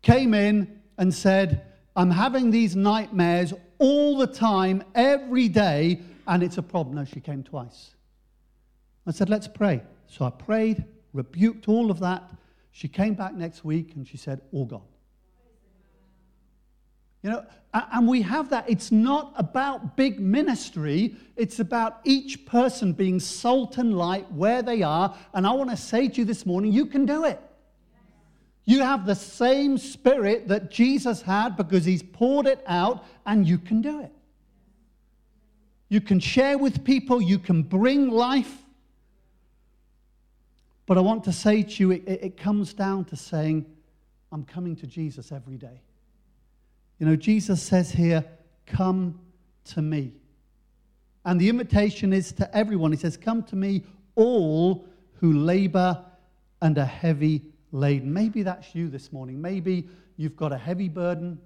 came 0.02 0.34
in 0.34 0.82
and 0.98 1.13
said, 1.13 1.68
I'm 1.96 2.10
having 2.10 2.50
these 2.50 2.76
nightmares 2.76 3.54
all 3.78 4.18
the 4.18 4.28
time, 4.28 4.84
every 4.96 5.48
day, 5.50 6.02
and 6.26 6.42
it's 6.42 6.58
a 6.58 6.63
problem. 6.63 6.96
No, 6.96 7.06
she 7.06 7.20
came 7.20 7.44
twice. 7.44 7.92
I 9.06 9.12
said, 9.12 9.30
Let's 9.30 9.48
pray. 9.48 9.82
So 10.08 10.26
I 10.26 10.30
prayed, 10.30 10.86
rebuked 11.14 11.68
all 11.68 11.92
of 11.92 12.00
that. 12.00 12.30
She 12.72 12.88
came 12.88 13.14
back 13.14 13.34
next 13.34 13.64
week 13.64 13.94
and 13.96 14.08
she 14.08 14.18
said, 14.18 14.42
All 14.52 14.66
gone. 14.66 14.82
You 17.22 17.32
know, 17.32 17.46
and 17.74 18.08
we 18.08 18.22
have 18.22 18.50
that. 18.50 18.70
It's 18.70 18.92
not 18.92 19.34
about 19.36 19.98
big 19.98 20.20
ministry, 20.20 21.16
it's 21.36 21.60
about 21.60 22.00
each 22.04 22.46
person 22.46 22.94
being 22.94 23.20
salt 23.20 23.78
and 23.78 23.98
light 23.98 24.32
where 24.32 24.62
they 24.62 24.82
are. 24.82 25.16
And 25.34 25.46
I 25.46 25.52
want 25.52 25.70
to 25.70 25.78
say 25.78 26.08
to 26.08 26.16
you 26.22 26.26
this 26.26 26.46
morning 26.46 26.72
you 26.72 26.86
can 26.86 27.06
do 27.06 27.26
it. 27.26 27.40
You 28.66 28.84
have 28.84 29.06
the 29.06 29.16
same 29.16 29.78
spirit 29.78 30.48
that 30.48 30.70
Jesus 30.70 31.24
had 31.24 31.58
because 31.58 31.86
he's 31.86 32.04
poured 32.04 32.46
it 32.46 32.64
out, 32.68 33.04
and 33.26 33.48
you 33.48 33.58
can 33.58 33.82
do 33.82 34.02
it. 34.02 34.12
You 35.90 36.02
can 36.02 36.20
share 36.20 36.56
with 36.56 36.84
people, 36.84 37.20
you 37.20 37.40
can 37.40 37.64
bring 37.64 38.12
life. 38.12 38.59
But 40.89 40.97
I 40.97 41.02
want 41.02 41.23
to 41.25 41.32
say 41.32 41.62
to 41.62 41.84
you, 41.84 41.91
it, 41.91 42.04
it 42.08 42.36
comes 42.36 42.73
down 42.73 43.06
to 43.06 43.15
saying, 43.15 43.63
I'm 44.32 44.43
coming 44.43 44.75
to 44.78 44.88
Jesus 44.88 45.32
every 45.32 45.56
day. 45.56 45.84
You 46.97 47.06
know, 47.06 47.15
Jesus 47.15 47.62
says 47.62 47.91
here, 47.91 48.25
Come 48.65 49.19
to 49.65 49.84
me. 49.84 50.13
And 51.25 51.39
the 51.39 51.47
invitation 51.47 52.12
is 52.12 52.32
to 52.32 52.58
everyone. 52.58 52.91
He 52.91 52.97
says, 52.97 53.17
Come 53.17 53.43
to 53.43 53.56
me, 53.56 53.84
all 54.15 54.88
who 55.19 55.34
labor 55.34 56.04
and 56.60 56.75
are 56.80 56.86
heavy 56.86 57.43
laden. 57.71 58.12
Maybe 58.12 58.41
that's 58.41 58.73
you 58.73 58.89
this 58.89 59.13
morning. 59.13 59.39
Maybe 59.39 59.88
you've 60.17 60.36
got 60.36 60.52
a 60.52 60.58
heavy 60.58 60.89
burden. 60.89 61.38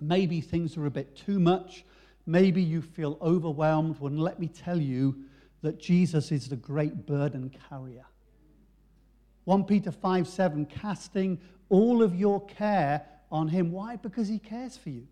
Maybe 0.00 0.40
things 0.40 0.78
are 0.78 0.86
a 0.86 0.90
bit 0.90 1.14
too 1.14 1.38
much. 1.38 1.84
Maybe 2.24 2.62
you 2.62 2.80
feel 2.80 3.18
overwhelmed. 3.20 4.00
Well, 4.00 4.12
let 4.12 4.40
me 4.40 4.48
tell 4.48 4.80
you 4.80 5.14
that 5.60 5.78
Jesus 5.78 6.32
is 6.32 6.48
the 6.48 6.56
great 6.56 7.04
burden 7.04 7.54
carrier. 7.68 8.06
1 9.46 9.64
Peter 9.64 9.92
5 9.92 10.28
7, 10.28 10.66
casting 10.66 11.40
all 11.68 12.02
of 12.02 12.14
your 12.14 12.44
care 12.46 13.06
on 13.30 13.48
him. 13.48 13.70
Why? 13.72 13.96
Because 13.96 14.28
he 14.28 14.38
cares 14.38 14.76
for 14.76 14.90
you. 14.90 15.06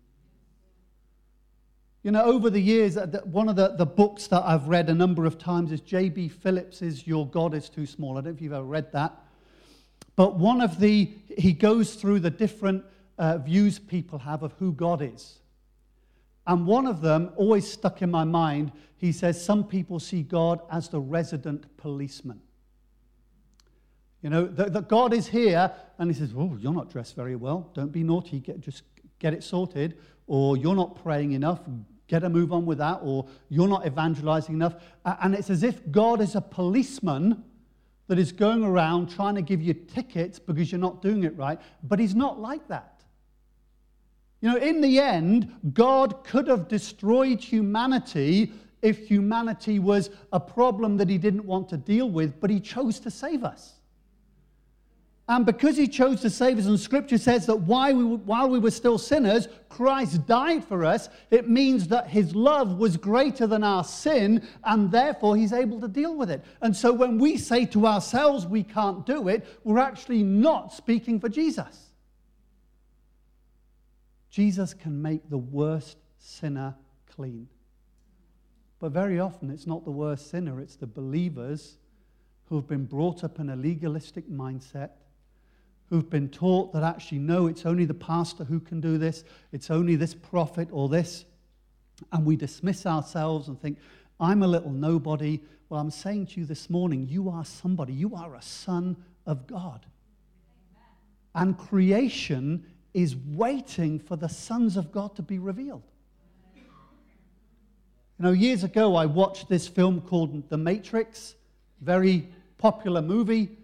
You 2.03 2.11
know, 2.11 2.23
over 2.23 2.49
the 2.49 2.59
years, 2.59 2.97
uh, 2.97 3.07
one 3.23 3.49
of 3.49 3.55
the, 3.55 3.75
the 3.77 3.85
books 3.85 4.27
that 4.27 4.43
I've 4.45 4.67
read 4.67 4.89
a 4.89 4.93
number 4.93 5.25
of 5.25 5.37
times 5.39 5.71
is 5.71 5.81
J.B. 5.81 6.27
Phillips's 6.27 7.07
Your 7.07 7.25
God 7.27 7.53
is 7.53 7.69
Too 7.69 7.85
Small. 7.85 8.11
I 8.11 8.15
don't 8.15 8.25
know 8.25 8.29
if 8.31 8.41
you've 8.41 8.53
ever 8.53 8.63
read 8.63 8.91
that. 8.91 9.17
But 10.15 10.37
one 10.37 10.61
of 10.61 10.79
the, 10.79 11.13
he 11.37 11.53
goes 11.53 11.95
through 11.95 12.19
the 12.19 12.29
different 12.29 12.83
uh, 13.17 13.37
views 13.37 13.79
people 13.79 14.19
have 14.19 14.43
of 14.43 14.53
who 14.59 14.73
God 14.73 15.01
is. 15.01 15.39
And 16.45 16.67
one 16.67 16.87
of 16.87 17.01
them 17.01 17.31
always 17.37 17.67
stuck 17.71 18.01
in 18.01 18.11
my 18.11 18.25
mind. 18.25 18.73
He 18.97 19.11
says, 19.13 19.43
Some 19.43 19.63
people 19.63 19.99
see 19.99 20.23
God 20.23 20.59
as 20.69 20.89
the 20.89 20.99
resident 20.99 21.77
policeman. 21.77 22.41
You 24.25 24.31
know, 24.31 24.47
that, 24.47 24.87
God 24.87 25.13
is 25.13 25.27
here, 25.27 25.71
and 25.99 26.09
he 26.09 26.17
says, 26.17 26.33
Oh, 26.35 26.57
you're 26.59 26.73
not 26.73 26.89
dressed 26.89 27.15
very 27.15 27.35
well. 27.35 27.69
Don't 27.75 27.91
be 27.91 28.01
naughty. 28.01 28.39
Get, 28.39 28.59
just 28.59 28.81
get 29.19 29.35
it 29.35 29.43
sorted. 29.43 29.99
Or 30.25 30.57
you're 30.57 30.75
not 30.75 31.03
praying 31.03 31.33
enough. 31.33 31.59
Get 32.07 32.23
a 32.23 32.29
move 32.29 32.51
on 32.51 32.65
with 32.65 32.79
that. 32.79 33.01
Or 33.03 33.27
you're 33.49 33.67
not 33.67 33.85
evangelizing 33.85 34.55
enough. 34.55 34.77
And 35.05 35.35
it's 35.35 35.51
as 35.51 35.61
if 35.61 35.91
God 35.91 36.21
is 36.21 36.33
a 36.33 36.41
policeman 36.41 37.43
that 38.07 38.17
is 38.17 38.31
going 38.31 38.63
around 38.63 39.11
trying 39.11 39.35
to 39.35 39.43
give 39.43 39.61
you 39.61 39.75
tickets 39.75 40.39
because 40.39 40.71
you're 40.71 40.81
not 40.81 41.03
doing 41.03 41.23
it 41.23 41.37
right. 41.37 41.61
But 41.83 41.99
he's 41.99 42.15
not 42.15 42.39
like 42.39 42.67
that. 42.69 43.03
You 44.41 44.49
know, 44.49 44.57
in 44.57 44.81
the 44.81 44.99
end, 44.99 45.53
God 45.71 46.23
could 46.23 46.47
have 46.47 46.67
destroyed 46.67 47.41
humanity 47.41 48.53
if 48.81 49.07
humanity 49.07 49.77
was 49.77 50.09
a 50.33 50.39
problem 50.39 50.97
that 50.97 51.11
he 51.11 51.19
didn't 51.19 51.45
want 51.45 51.69
to 51.69 51.77
deal 51.77 52.09
with, 52.09 52.41
but 52.41 52.49
he 52.49 52.59
chose 52.59 52.99
to 53.01 53.11
save 53.11 53.43
us. 53.43 53.73
And 55.27 55.43
because 55.43 55.75
he 55.75 55.87
chose 55.87 56.21
to 56.21 56.29
save 56.29 56.59
us, 56.59 56.67
and 56.67 56.79
scripture 56.79 57.17
says 57.17 57.47
that 57.47 57.55
while 57.55 57.95
we, 57.95 58.03
while 58.03 58.47
we 58.47 58.59
were 58.59 58.69
still 58.69 58.99
sinners, 58.99 59.47
Christ 59.69 60.27
died 60.27 60.63
for 60.63 60.85
us, 60.85 61.09
it 61.31 61.49
means 61.49 61.87
that 61.87 62.07
his 62.07 62.35
love 62.35 62.77
was 62.77 62.95
greater 62.95 63.47
than 63.47 63.63
our 63.63 63.83
sin, 63.83 64.47
and 64.63 64.91
therefore 64.91 65.35
he's 65.35 65.51
able 65.51 65.81
to 65.81 65.87
deal 65.87 66.15
with 66.15 66.29
it. 66.29 66.45
And 66.61 66.75
so 66.75 66.93
when 66.93 67.17
we 67.17 67.37
say 67.37 67.65
to 67.67 67.87
ourselves 67.87 68.45
we 68.45 68.61
can't 68.61 69.03
do 69.03 69.27
it, 69.27 69.47
we're 69.63 69.79
actually 69.79 70.21
not 70.21 70.71
speaking 70.71 71.19
for 71.19 71.27
Jesus. 71.27 71.89
Jesus 74.29 74.75
can 74.75 75.01
make 75.01 75.27
the 75.27 75.39
worst 75.39 75.97
sinner 76.19 76.75
clean. 77.09 77.47
But 78.77 78.91
very 78.91 79.19
often 79.19 79.49
it's 79.49 79.65
not 79.65 79.85
the 79.85 79.91
worst 79.91 80.29
sinner, 80.29 80.61
it's 80.61 80.75
the 80.75 80.85
believers 80.85 81.79
who 82.47 82.57
have 82.57 82.67
been 82.67 82.85
brought 82.85 83.23
up 83.23 83.39
in 83.39 83.49
a 83.49 83.55
legalistic 83.55 84.29
mindset 84.29 84.91
who've 85.89 86.09
been 86.09 86.29
taught 86.29 86.73
that 86.73 86.83
actually, 86.83 87.19
no, 87.19 87.47
it's 87.47 87.65
only 87.65 87.85
the 87.85 87.93
pastor 87.93 88.43
who 88.43 88.59
can 88.59 88.81
do 88.81 88.97
this, 88.97 89.23
it's 89.51 89.69
only 89.69 89.95
this 89.95 90.13
prophet 90.13 90.67
or 90.71 90.89
this. 90.89 91.25
And 92.11 92.25
we 92.25 92.35
dismiss 92.35 92.85
ourselves 92.85 93.47
and 93.47 93.59
think, 93.61 93.77
I'm 94.19 94.43
a 94.43 94.47
little 94.47 94.71
nobody. 94.71 95.39
Well, 95.69 95.79
I'm 95.79 95.91
saying 95.91 96.27
to 96.27 96.41
you 96.41 96.45
this 96.45 96.69
morning, 96.69 97.07
you 97.07 97.29
are 97.29 97.45
somebody. 97.45 97.93
You 97.93 98.15
are 98.15 98.35
a 98.35 98.41
son 98.41 98.97
of 99.25 99.47
God. 99.47 99.85
And 101.33 101.57
creation 101.57 102.65
is 102.93 103.15
waiting 103.15 103.99
for 103.99 104.15
the 104.15 104.29
sons 104.29 104.77
of 104.77 104.91
God 104.91 105.15
to 105.17 105.21
be 105.21 105.37
revealed. 105.37 105.83
You 108.17 108.23
know, 108.23 108.31
years 108.31 108.63
ago, 108.63 108.95
I 108.95 109.05
watched 109.05 109.49
this 109.49 109.67
film 109.67 109.99
called 109.99 110.49
The 110.49 110.57
Matrix, 110.57 111.35
very 111.81 112.29
popular 112.57 113.01
movie. 113.01 113.57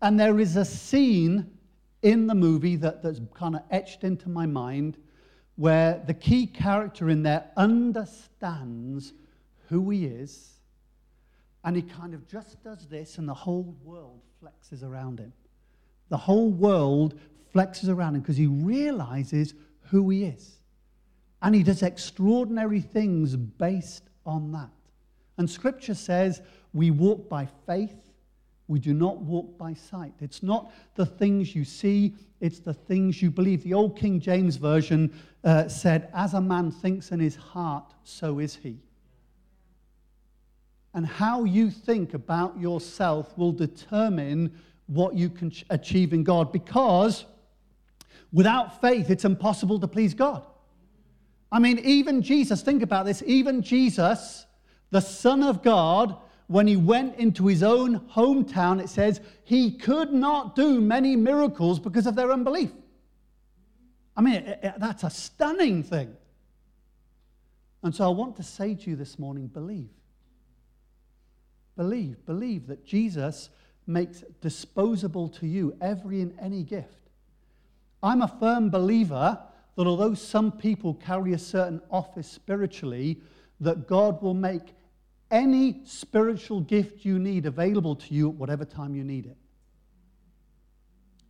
And 0.00 0.18
there 0.18 0.38
is 0.38 0.56
a 0.56 0.64
scene 0.64 1.50
in 2.02 2.26
the 2.26 2.34
movie 2.34 2.76
that, 2.76 3.02
that's 3.02 3.20
kind 3.34 3.56
of 3.56 3.62
etched 3.70 4.04
into 4.04 4.28
my 4.28 4.46
mind 4.46 4.96
where 5.56 6.02
the 6.06 6.14
key 6.14 6.46
character 6.46 7.10
in 7.10 7.24
there 7.24 7.50
understands 7.56 9.12
who 9.68 9.90
he 9.90 10.06
is 10.06 10.58
and 11.64 11.74
he 11.74 11.82
kind 11.82 12.14
of 12.14 12.26
just 12.28 12.62
does 12.62 12.86
this 12.86 13.18
and 13.18 13.28
the 13.28 13.34
whole 13.34 13.76
world 13.82 14.20
flexes 14.42 14.84
around 14.84 15.18
him. 15.18 15.32
The 16.08 16.16
whole 16.16 16.50
world 16.50 17.18
flexes 17.54 17.88
around 17.88 18.14
him 18.14 18.20
because 18.20 18.36
he 18.36 18.46
realizes 18.46 19.54
who 19.90 20.08
he 20.10 20.24
is. 20.24 20.60
And 21.42 21.54
he 21.54 21.62
does 21.62 21.82
extraordinary 21.82 22.80
things 22.80 23.36
based 23.36 24.04
on 24.24 24.52
that. 24.52 24.70
And 25.36 25.50
scripture 25.50 25.94
says 25.94 26.40
we 26.72 26.90
walk 26.90 27.28
by 27.28 27.48
faith 27.66 28.07
we 28.68 28.78
do 28.78 28.92
not 28.92 29.16
walk 29.18 29.58
by 29.58 29.72
sight. 29.72 30.12
It's 30.20 30.42
not 30.42 30.70
the 30.94 31.06
things 31.06 31.54
you 31.54 31.64
see, 31.64 32.14
it's 32.40 32.60
the 32.60 32.74
things 32.74 33.20
you 33.20 33.30
believe. 33.30 33.64
The 33.64 33.74
old 33.74 33.98
King 33.98 34.20
James 34.20 34.56
Version 34.56 35.12
uh, 35.42 35.68
said, 35.68 36.10
As 36.14 36.34
a 36.34 36.40
man 36.40 36.70
thinks 36.70 37.10
in 37.10 37.18
his 37.18 37.34
heart, 37.34 37.94
so 38.04 38.38
is 38.38 38.56
he. 38.56 38.78
And 40.94 41.06
how 41.06 41.44
you 41.44 41.70
think 41.70 42.14
about 42.14 42.58
yourself 42.60 43.36
will 43.36 43.52
determine 43.52 44.52
what 44.86 45.14
you 45.14 45.30
can 45.30 45.52
achieve 45.70 46.12
in 46.12 46.24
God 46.24 46.52
because 46.52 47.24
without 48.32 48.80
faith, 48.80 49.10
it's 49.10 49.24
impossible 49.24 49.80
to 49.80 49.88
please 49.88 50.14
God. 50.14 50.44
I 51.50 51.58
mean, 51.58 51.78
even 51.80 52.20
Jesus, 52.20 52.62
think 52.62 52.82
about 52.82 53.06
this, 53.06 53.22
even 53.26 53.62
Jesus, 53.62 54.46
the 54.90 55.00
Son 55.00 55.42
of 55.42 55.62
God, 55.62 56.16
when 56.48 56.66
he 56.66 56.76
went 56.76 57.16
into 57.16 57.46
his 57.46 57.62
own 57.62 58.00
hometown, 58.10 58.82
it 58.82 58.88
says 58.88 59.20
he 59.44 59.70
could 59.70 60.12
not 60.12 60.56
do 60.56 60.80
many 60.80 61.14
miracles 61.14 61.78
because 61.78 62.06
of 62.06 62.16
their 62.16 62.32
unbelief. 62.32 62.72
I 64.16 64.22
mean, 64.22 64.34
it, 64.34 64.60
it, 64.62 64.74
that's 64.78 65.04
a 65.04 65.10
stunning 65.10 65.82
thing. 65.82 66.16
And 67.82 67.94
so 67.94 68.04
I 68.04 68.08
want 68.08 68.36
to 68.36 68.42
say 68.42 68.74
to 68.74 68.90
you 68.90 68.96
this 68.96 69.18
morning 69.18 69.46
believe. 69.46 69.90
Believe. 71.76 72.16
Believe 72.26 72.66
that 72.66 72.84
Jesus 72.84 73.50
makes 73.86 74.24
disposable 74.40 75.28
to 75.28 75.46
you 75.46 75.76
every 75.80 76.20
and 76.22 76.34
any 76.40 76.62
gift. 76.62 77.10
I'm 78.02 78.22
a 78.22 78.28
firm 78.28 78.70
believer 78.70 79.38
that 79.76 79.86
although 79.86 80.14
some 80.14 80.50
people 80.52 80.94
carry 80.94 81.34
a 81.34 81.38
certain 81.38 81.80
office 81.90 82.28
spiritually, 82.28 83.20
that 83.60 83.86
God 83.86 84.22
will 84.22 84.34
make 84.34 84.74
any 85.30 85.80
spiritual 85.84 86.60
gift 86.60 87.04
you 87.04 87.18
need 87.18 87.46
available 87.46 87.96
to 87.96 88.14
you 88.14 88.28
at 88.28 88.34
whatever 88.34 88.64
time 88.64 88.94
you 88.94 89.04
need 89.04 89.26
it. 89.26 89.36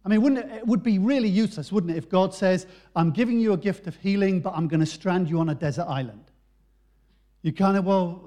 I 0.05 0.09
mean, 0.09 0.23
wouldn't 0.23 0.45
it, 0.45 0.57
it 0.59 0.67
would 0.67 0.83
be 0.83 0.99
really 0.99 1.29
useless, 1.29 1.73
wouldn't 1.73 1.93
it, 1.93 1.97
if 1.97 2.09
God 2.09 2.33
says, 2.33 2.67
I'm 2.95 3.11
giving 3.11 3.39
you 3.41 3.53
a 3.53 3.57
gift 3.57 3.87
of 3.87 3.97
healing, 3.97 4.41
but 4.41 4.55
I'm 4.55 4.69
going 4.69 4.81
to 4.81 4.87
strand 4.87 5.29
you 5.29 5.41
on 5.41 5.49
a 5.49 5.55
desert 5.55 5.87
island? 5.87 6.31
You 7.43 7.53
kind 7.53 7.77
of, 7.77 7.85
well, 7.85 8.23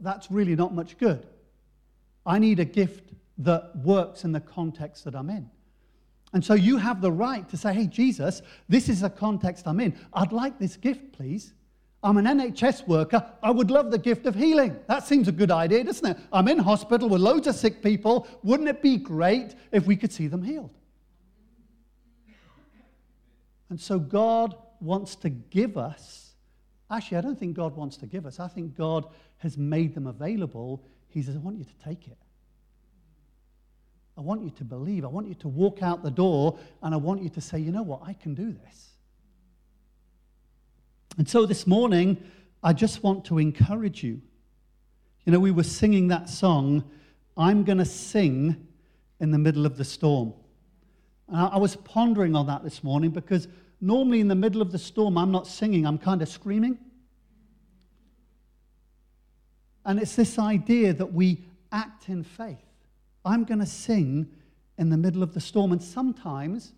that's 0.00 0.30
really 0.30 0.56
not 0.56 0.74
much 0.74 0.98
good. 0.98 1.26
I 2.26 2.38
need 2.38 2.58
a 2.58 2.64
gift 2.64 3.12
that 3.38 3.76
works 3.76 4.24
in 4.24 4.32
the 4.32 4.40
context 4.40 5.04
that 5.04 5.14
I'm 5.14 5.30
in. 5.30 5.50
And 6.32 6.44
so 6.44 6.54
you 6.54 6.76
have 6.76 7.00
the 7.00 7.10
right 7.10 7.48
to 7.48 7.56
say, 7.56 7.72
hey, 7.74 7.86
Jesus, 7.86 8.42
this 8.68 8.88
is 8.88 9.00
the 9.00 9.10
context 9.10 9.66
I'm 9.66 9.80
in. 9.80 9.98
I'd 10.12 10.32
like 10.32 10.58
this 10.58 10.76
gift, 10.76 11.12
please. 11.12 11.52
I'm 12.02 12.16
an 12.16 12.24
NHS 12.24 12.86
worker. 12.86 13.24
I 13.42 13.50
would 13.50 13.70
love 13.70 13.90
the 13.90 13.98
gift 13.98 14.24
of 14.26 14.34
healing. 14.34 14.78
That 14.86 15.06
seems 15.06 15.28
a 15.28 15.32
good 15.32 15.50
idea, 15.50 15.84
doesn't 15.84 16.06
it? 16.06 16.16
I'm 16.32 16.48
in 16.48 16.58
hospital 16.58 17.08
with 17.08 17.20
loads 17.20 17.46
of 17.46 17.54
sick 17.54 17.82
people. 17.82 18.26
Wouldn't 18.42 18.68
it 18.68 18.80
be 18.80 18.96
great 18.96 19.54
if 19.70 19.86
we 19.86 19.96
could 19.96 20.12
see 20.12 20.26
them 20.26 20.42
healed? 20.42 20.74
And 23.68 23.78
so 23.78 23.98
God 23.98 24.56
wants 24.80 25.14
to 25.16 25.28
give 25.28 25.76
us. 25.76 26.32
Actually, 26.90 27.18
I 27.18 27.20
don't 27.20 27.38
think 27.38 27.54
God 27.54 27.76
wants 27.76 27.96
to 27.98 28.06
give 28.06 28.24
us. 28.26 28.40
I 28.40 28.48
think 28.48 28.76
God 28.76 29.06
has 29.38 29.58
made 29.58 29.94
them 29.94 30.06
available. 30.06 30.82
He 31.08 31.22
says, 31.22 31.36
I 31.36 31.38
want 31.38 31.58
you 31.58 31.64
to 31.64 31.84
take 31.84 32.08
it. 32.08 32.18
I 34.16 34.22
want 34.22 34.42
you 34.42 34.50
to 34.50 34.64
believe. 34.64 35.04
I 35.04 35.08
want 35.08 35.28
you 35.28 35.34
to 35.34 35.48
walk 35.48 35.82
out 35.82 36.02
the 36.02 36.10
door 36.10 36.58
and 36.82 36.94
I 36.94 36.96
want 36.96 37.22
you 37.22 37.28
to 37.28 37.40
say, 37.40 37.58
you 37.58 37.72
know 37.72 37.82
what? 37.82 38.02
I 38.04 38.14
can 38.14 38.34
do 38.34 38.52
this. 38.52 38.89
And 41.18 41.28
so 41.28 41.46
this 41.46 41.66
morning, 41.66 42.22
I 42.62 42.72
just 42.72 43.02
want 43.02 43.24
to 43.26 43.38
encourage 43.38 44.02
you. 44.02 44.20
You 45.24 45.32
know, 45.32 45.40
we 45.40 45.50
were 45.50 45.64
singing 45.64 46.08
that 46.08 46.28
song, 46.28 46.84
I'm 47.36 47.64
going 47.64 47.78
to 47.78 47.84
sing 47.84 48.66
in 49.20 49.30
the 49.30 49.38
middle 49.38 49.66
of 49.66 49.76
the 49.76 49.84
storm. 49.84 50.34
And 51.28 51.36
I 51.36 51.58
was 51.58 51.76
pondering 51.76 52.34
on 52.34 52.46
that 52.46 52.64
this 52.64 52.82
morning 52.82 53.10
because 53.10 53.48
normally 53.80 54.20
in 54.20 54.28
the 54.28 54.34
middle 54.34 54.62
of 54.62 54.72
the 54.72 54.78
storm, 54.78 55.16
I'm 55.16 55.30
not 55.30 55.46
singing, 55.46 55.86
I'm 55.86 55.98
kind 55.98 56.22
of 56.22 56.28
screaming. 56.28 56.78
And 59.84 59.98
it's 59.98 60.16
this 60.16 60.38
idea 60.38 60.92
that 60.92 61.12
we 61.12 61.44
act 61.72 62.08
in 62.08 62.22
faith. 62.22 62.58
I'm 63.24 63.44
going 63.44 63.60
to 63.60 63.66
sing 63.66 64.28
in 64.78 64.90
the 64.90 64.96
middle 64.96 65.22
of 65.22 65.34
the 65.34 65.40
storm. 65.40 65.72
And 65.72 65.82
sometimes 65.82 66.72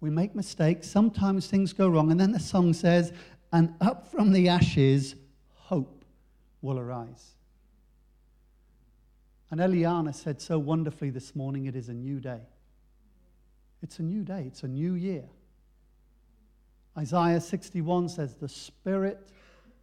we 0.00 0.10
make 0.10 0.34
mistakes, 0.34 0.88
sometimes 0.88 1.46
things 1.46 1.72
go 1.72 1.88
wrong. 1.88 2.10
And 2.10 2.20
then 2.20 2.32
the 2.32 2.40
song 2.40 2.72
says, 2.72 3.12
and 3.52 3.74
up 3.80 4.06
from 4.08 4.32
the 4.32 4.48
ashes, 4.48 5.14
hope 5.54 6.04
will 6.62 6.78
arise. 6.78 7.34
And 9.50 9.60
Eliana 9.60 10.14
said 10.14 10.40
so 10.40 10.58
wonderfully 10.58 11.10
this 11.10 11.34
morning 11.34 11.66
it 11.66 11.74
is 11.74 11.88
a 11.88 11.94
new 11.94 12.20
day. 12.20 12.40
It's 13.82 13.98
a 13.98 14.02
new 14.02 14.22
day, 14.22 14.44
it's 14.46 14.62
a 14.62 14.68
new 14.68 14.94
year. 14.94 15.24
Isaiah 16.96 17.40
61 17.40 18.08
says, 18.08 18.34
The 18.34 18.48
Spirit 18.48 19.30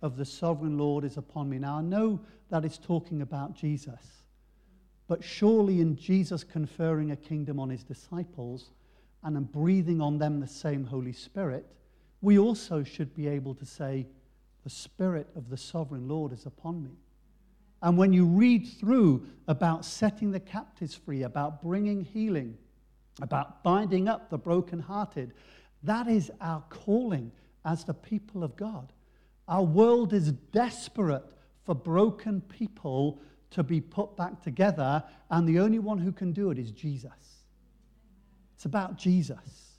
of 0.01 0.17
the 0.17 0.25
sovereign 0.25 0.77
Lord 0.77 1.03
is 1.03 1.17
upon 1.17 1.49
me. 1.49 1.57
Now, 1.57 1.77
I 1.77 1.81
know 1.81 2.19
that 2.49 2.65
is 2.65 2.77
talking 2.77 3.21
about 3.21 3.55
Jesus, 3.55 4.23
but 5.07 5.23
surely 5.23 5.81
in 5.81 5.95
Jesus 5.95 6.43
conferring 6.43 7.11
a 7.11 7.15
kingdom 7.15 7.59
on 7.59 7.69
his 7.69 7.83
disciples 7.83 8.71
and 9.23 9.51
breathing 9.51 10.01
on 10.01 10.19
them 10.19 10.39
the 10.39 10.47
same 10.47 10.83
Holy 10.83 11.13
Spirit, 11.13 11.65
we 12.25 12.39
also 12.39 12.83
should 12.83 13.13
be 13.13 13.27
able 13.27 13.53
to 13.53 13.65
say, 13.67 14.07
The 14.63 14.69
Spirit 14.71 15.27
of 15.35 15.51
the 15.51 15.57
sovereign 15.57 16.07
Lord 16.07 16.33
is 16.33 16.47
upon 16.47 16.83
me. 16.83 16.97
And 17.83 17.99
when 17.99 18.13
you 18.13 18.25
read 18.25 18.67
through 18.79 19.27
about 19.47 19.85
setting 19.85 20.31
the 20.31 20.39
captives 20.39 20.95
free, 20.95 21.21
about 21.21 21.61
bringing 21.61 22.01
healing, 22.01 22.57
about 23.21 23.63
binding 23.63 24.07
up 24.07 24.31
the 24.31 24.39
brokenhearted, 24.39 25.33
that 25.83 26.07
is 26.07 26.31
our 26.41 26.63
calling 26.69 27.31
as 27.63 27.83
the 27.83 27.93
people 27.93 28.43
of 28.43 28.55
God. 28.55 28.91
Our 29.47 29.63
world 29.63 30.11
is 30.11 30.31
desperate 30.31 31.25
for 31.63 31.75
broken 31.75 32.41
people 32.41 33.21
to 33.51 33.61
be 33.61 33.79
put 33.79 34.17
back 34.17 34.41
together, 34.41 35.03
and 35.29 35.47
the 35.47 35.59
only 35.59 35.77
one 35.77 35.99
who 35.99 36.11
can 36.11 36.31
do 36.31 36.49
it 36.49 36.57
is 36.57 36.71
Jesus. 36.71 37.11
It's 38.55 38.65
about 38.65 38.97
Jesus. 38.97 39.77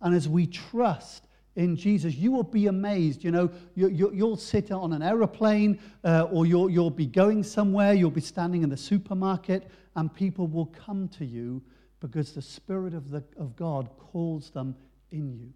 And 0.00 0.14
as 0.14 0.26
we 0.26 0.46
trust 0.46 1.26
in 1.56 1.76
Jesus, 1.76 2.14
you 2.14 2.32
will 2.32 2.42
be 2.42 2.66
amazed. 2.66 3.22
You 3.22 3.30
know, 3.30 3.50
you, 3.74 3.88
will 3.88 4.14
you, 4.14 4.36
sit 4.36 4.72
on 4.72 4.92
an 4.92 5.02
aeroplane 5.02 5.78
uh, 6.02 6.26
or 6.30 6.46
you'll, 6.46 6.68
you'll 6.68 6.90
be 6.90 7.06
going 7.06 7.44
somewhere, 7.44 7.92
you'll 7.92 8.10
be 8.10 8.20
standing 8.20 8.62
in 8.62 8.70
the 8.70 8.76
supermarket, 8.76 9.70
and 9.94 10.12
people 10.12 10.46
will 10.48 10.66
come 10.66 11.08
to 11.08 11.24
you 11.24 11.62
because 12.00 12.32
the 12.32 12.42
Spirit 12.42 12.92
of, 12.92 13.10
the, 13.10 13.22
of 13.38 13.54
God 13.54 13.88
calls 13.98 14.50
them 14.50 14.74
in 15.12 15.32
you. 15.32 15.52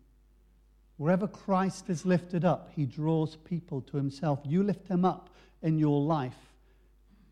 Wherever 0.97 1.27
Christ 1.27 1.91
is 1.91 2.07
lifted 2.07 2.45
up, 2.45 2.71
he 2.75 2.87
draws 2.87 3.37
people 3.37 3.81
to 3.83 3.97
himself. 3.97 4.41
You 4.45 4.63
lift 4.63 4.89
him 4.89 5.05
up 5.05 5.31
in 5.63 5.79
your 5.79 6.01
life, 6.01 6.39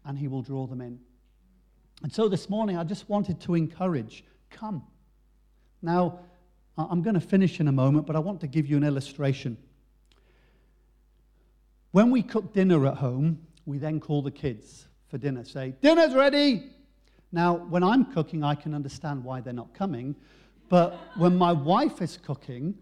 and 0.05 0.19
he 0.19 0.29
will 0.29 0.43
draw 0.43 0.67
them 0.67 0.81
in. 0.81 0.99
And 2.03 2.13
so 2.13 2.29
this 2.29 2.51
morning, 2.51 2.77
I 2.77 2.85
just 2.85 3.09
wanted 3.09 3.41
to 3.43 3.55
encourage 3.55 4.25
come. 4.51 4.85
Now, 5.83 6.21
I'm 6.79 7.03
going 7.03 7.15
to 7.15 7.21
finish 7.21 7.59
in 7.59 7.69
a 7.69 7.73
moment, 7.73 8.07
but 8.07 8.17
I 8.17 8.19
want 8.19 8.41
to 8.43 8.47
give 8.47 8.67
you 8.67 8.77
an 8.77 8.85
illustration. 8.85 9.57
When 11.93 12.11
we 12.11 12.23
cook 12.23 12.53
dinner 12.53 12.87
at 12.87 12.99
home, 12.99 13.41
we 13.65 13.79
then 13.79 14.01
call 14.01 14.21
the 14.21 14.31
kids 14.31 14.87
for 15.09 15.19
dinner, 15.19 15.45
say, 15.45 15.75
Dinner's 15.81 16.15
ready! 16.15 16.71
Now, 17.33 17.55
when 17.55 17.83
I'm 17.83 18.13
cooking, 18.13 18.45
I 18.45 18.55
can 18.55 18.75
understand 18.75 19.25
why 19.25 19.41
they're 19.41 19.53
not 19.53 19.73
coming, 19.73 20.15
but 20.69 20.99
when 21.17 21.37
my 21.37 21.53
wife 21.53 22.03
is 22.03 22.19
cooking, 22.19 22.75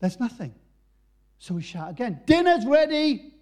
there's 0.00 0.18
nothing. 0.18 0.54
So 1.38 1.54
we 1.54 1.62
shout 1.62 1.90
again, 1.90 2.20
Dinner's 2.26 2.66
ready! 2.66 3.34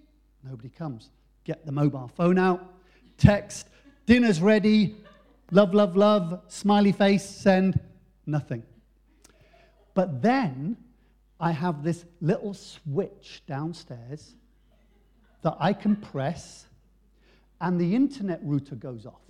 Nobody 0.44 0.68
comes. 0.68 1.10
Get 1.44 1.64
the 1.64 1.72
mobile 1.72 2.10
phone 2.14 2.38
out, 2.38 2.74
text, 3.16 3.68
Dinner's 4.06 4.40
ready, 4.40 4.96
love, 5.50 5.72
love, 5.74 5.96
love, 5.96 6.42
smiley 6.48 6.92
face, 6.92 7.24
send, 7.24 7.80
nothing. 8.26 8.62
But 9.98 10.22
then 10.22 10.76
I 11.40 11.50
have 11.50 11.82
this 11.82 12.04
little 12.20 12.54
switch 12.54 13.42
downstairs 13.48 14.36
that 15.42 15.56
I 15.58 15.72
can 15.72 15.96
press, 15.96 16.68
and 17.60 17.80
the 17.80 17.96
internet 17.96 18.38
router 18.44 18.76
goes 18.76 19.06
off. 19.06 19.20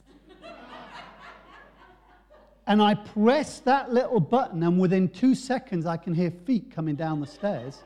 And 2.67 2.83
I 2.83 2.97
press 2.97 3.61
that 3.61 3.95
little 3.95 4.21
button, 4.21 4.63
and 4.63 4.79
within 4.79 5.09
two 5.09 5.35
seconds, 5.35 5.87
I 5.87 5.97
can 5.97 6.13
hear 6.13 6.31
feet 6.31 6.71
coming 6.71 6.97
down 6.97 7.21
the 7.21 7.27
stairs. 7.27 7.83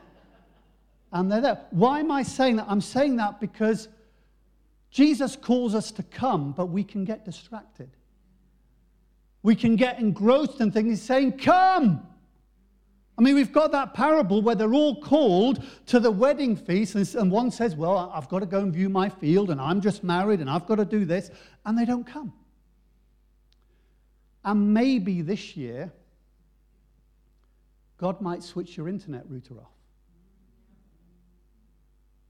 And 1.13 1.31
they're 1.31 1.39
there. 1.39 1.61
Why 1.71 2.01
am 2.01 2.11
I 2.11 2.23
saying 2.23 2.57
that? 2.57 2.65
I'm 2.67 2.81
saying 2.81 3.15
that 3.15 3.39
because 3.39 3.87
Jesus 4.91 5.37
calls 5.37 5.73
us 5.73 5.89
to 5.91 6.03
come, 6.03 6.51
but 6.51 6.65
we 6.65 6.83
can 6.83 7.05
get 7.05 7.23
distracted. 7.23 7.91
We 9.41 9.55
can 9.55 9.77
get 9.77 9.99
engrossed 9.99 10.59
in 10.59 10.73
things. 10.73 10.89
He's 10.89 11.01
saying, 11.01 11.37
Come! 11.37 12.09
I 13.17 13.21
mean, 13.21 13.35
we've 13.35 13.51
got 13.51 13.71
that 13.73 13.93
parable 13.93 14.41
where 14.41 14.55
they're 14.55 14.73
all 14.73 14.99
called 14.99 15.63
to 15.87 15.99
the 15.99 16.09
wedding 16.09 16.55
feast, 16.55 16.95
and 16.95 17.31
one 17.31 17.51
says, 17.51 17.75
Well, 17.75 18.11
I've 18.13 18.27
got 18.27 18.39
to 18.39 18.45
go 18.47 18.59
and 18.59 18.73
view 18.73 18.89
my 18.89 19.09
field, 19.09 19.51
and 19.51 19.61
I'm 19.61 19.81
just 19.81 20.03
married, 20.03 20.39
and 20.39 20.49
I've 20.49 20.65
got 20.65 20.75
to 20.75 20.85
do 20.85 21.05
this, 21.05 21.29
and 21.65 21.77
they 21.77 21.85
don't 21.85 22.05
come. 22.05 22.33
And 24.43 24.73
maybe 24.73 25.21
this 25.21 25.55
year, 25.55 25.91
God 27.97 28.19
might 28.19 28.43
switch 28.43 28.75
your 28.75 28.89
internet 28.89 29.23
router 29.29 29.59
off. 29.59 29.71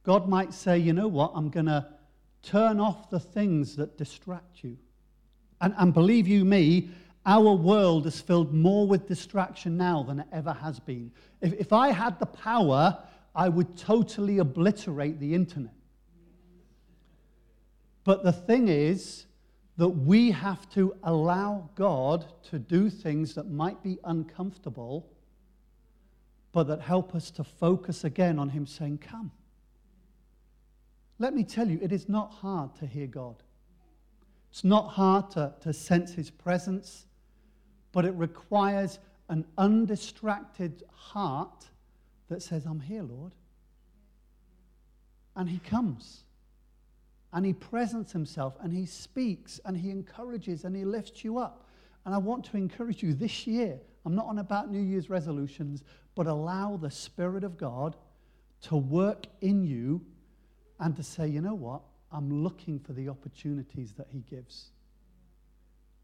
God 0.04 0.28
might 0.28 0.54
say, 0.54 0.78
you 0.78 0.92
know 0.92 1.08
what, 1.08 1.32
I'm 1.34 1.50
going 1.50 1.66
to 1.68 1.88
turn 2.44 2.80
off 2.80 3.10
the 3.10 3.20
things 3.20 3.78
that 3.78 3.98
distract 3.98 4.64
you. 4.64 4.78
And, 5.62 5.74
and 5.78 5.94
believe 5.94 6.28
you 6.28 6.44
me, 6.44 6.90
our 7.26 7.54
world 7.54 8.06
is 8.06 8.20
filled 8.20 8.54
more 8.54 8.88
with 8.88 9.08
distraction 9.08 9.78
now 9.78 10.04
than 10.04 10.20
it 10.20 10.28
ever 10.32 10.54
has 10.54 10.80
been. 10.80 11.12
If, 11.42 11.54
if 11.54 11.74
I 11.74 11.92
had 11.92 12.20
the 12.20 12.26
power, 12.26 12.98
I 13.36 13.50
would 13.50 13.78
totally 13.78 14.40
obliterate 14.40 15.20
the 15.20 15.34
internet. 15.34 15.74
But 18.04 18.24
the 18.24 18.34
thing 18.34 18.68
is, 18.68 19.26
that 19.78 19.90
we 19.90 20.32
have 20.32 20.70
to 20.72 20.96
allow 21.04 21.70
God 21.76 22.26
to 22.50 22.60
do 22.60 22.90
things 22.90 23.34
that 23.36 23.50
might 23.50 23.82
be 23.82 23.98
uncomfortable, 24.04 25.10
but 26.52 26.68
that 26.68 26.82
help 26.82 27.16
us 27.16 27.32
to 27.32 27.44
focus 27.44 28.04
again 28.04 28.38
on 28.38 28.50
Him 28.50 28.68
saying, 28.68 29.00
Come. 29.00 29.32
Let 31.18 31.34
me 31.34 31.44
tell 31.44 31.68
you, 31.68 31.80
it 31.82 31.92
is 31.92 32.08
not 32.08 32.32
hard 32.34 32.76
to 32.76 32.86
hear 32.86 33.08
God. 33.08 33.42
It's 34.52 34.64
not 34.64 34.90
hard 34.90 35.32
to, 35.32 35.54
to 35.62 35.74
sense 35.74 36.14
His 36.14 36.30
presence, 36.30 37.06
but 37.94 38.04
it 38.04 38.14
requires 38.16 39.00
an 39.30 39.46
undistracted 39.58 40.84
heart 40.92 41.70
that 42.28 42.42
says, 42.42 42.66
I'm 42.66 42.82
here, 42.82 43.04
Lord. 43.04 43.32
And 45.36 45.50
He 45.50 45.60
comes 45.60 46.26
and 47.34 47.46
he 47.46 47.54
presents 47.54 48.12
himself 48.12 48.54
and 48.62 48.72
he 48.72 48.86
speaks 48.86 49.60
and 49.66 49.76
he 49.76 49.90
encourages 49.90 50.64
and 50.64 50.76
he 50.76 50.86
lifts 50.86 51.24
you 51.24 51.40
up. 51.40 51.68
And 52.06 52.14
I 52.14 52.20
want 52.20 52.46
to 52.46 52.58
encourage 52.58 53.02
you 53.02 53.14
this 53.14 53.48
year. 53.48 53.80
I'm 54.06 54.14
not 54.14 54.28
on 54.28 54.38
about 54.38 54.70
New 54.70 54.82
Year's 54.82 55.10
resolutions, 55.10 55.84
but 56.16 56.28
allow 56.28 56.78
the 56.78 56.92
Spirit 56.92 57.44
of 57.44 57.58
God 57.58 57.96
to 58.64 58.76
work 58.76 59.26
in 59.42 59.66
you 59.66 60.06
and 60.80 60.96
to 60.96 61.04
say, 61.04 61.28
you 61.28 61.42
know 61.42 61.56
what? 61.56 61.82
I'm 62.12 62.44
looking 62.44 62.80
for 62.80 62.94
the 62.94 63.10
opportunities 63.10 63.94
that 63.94 64.08
he 64.12 64.20
gives. 64.20 64.70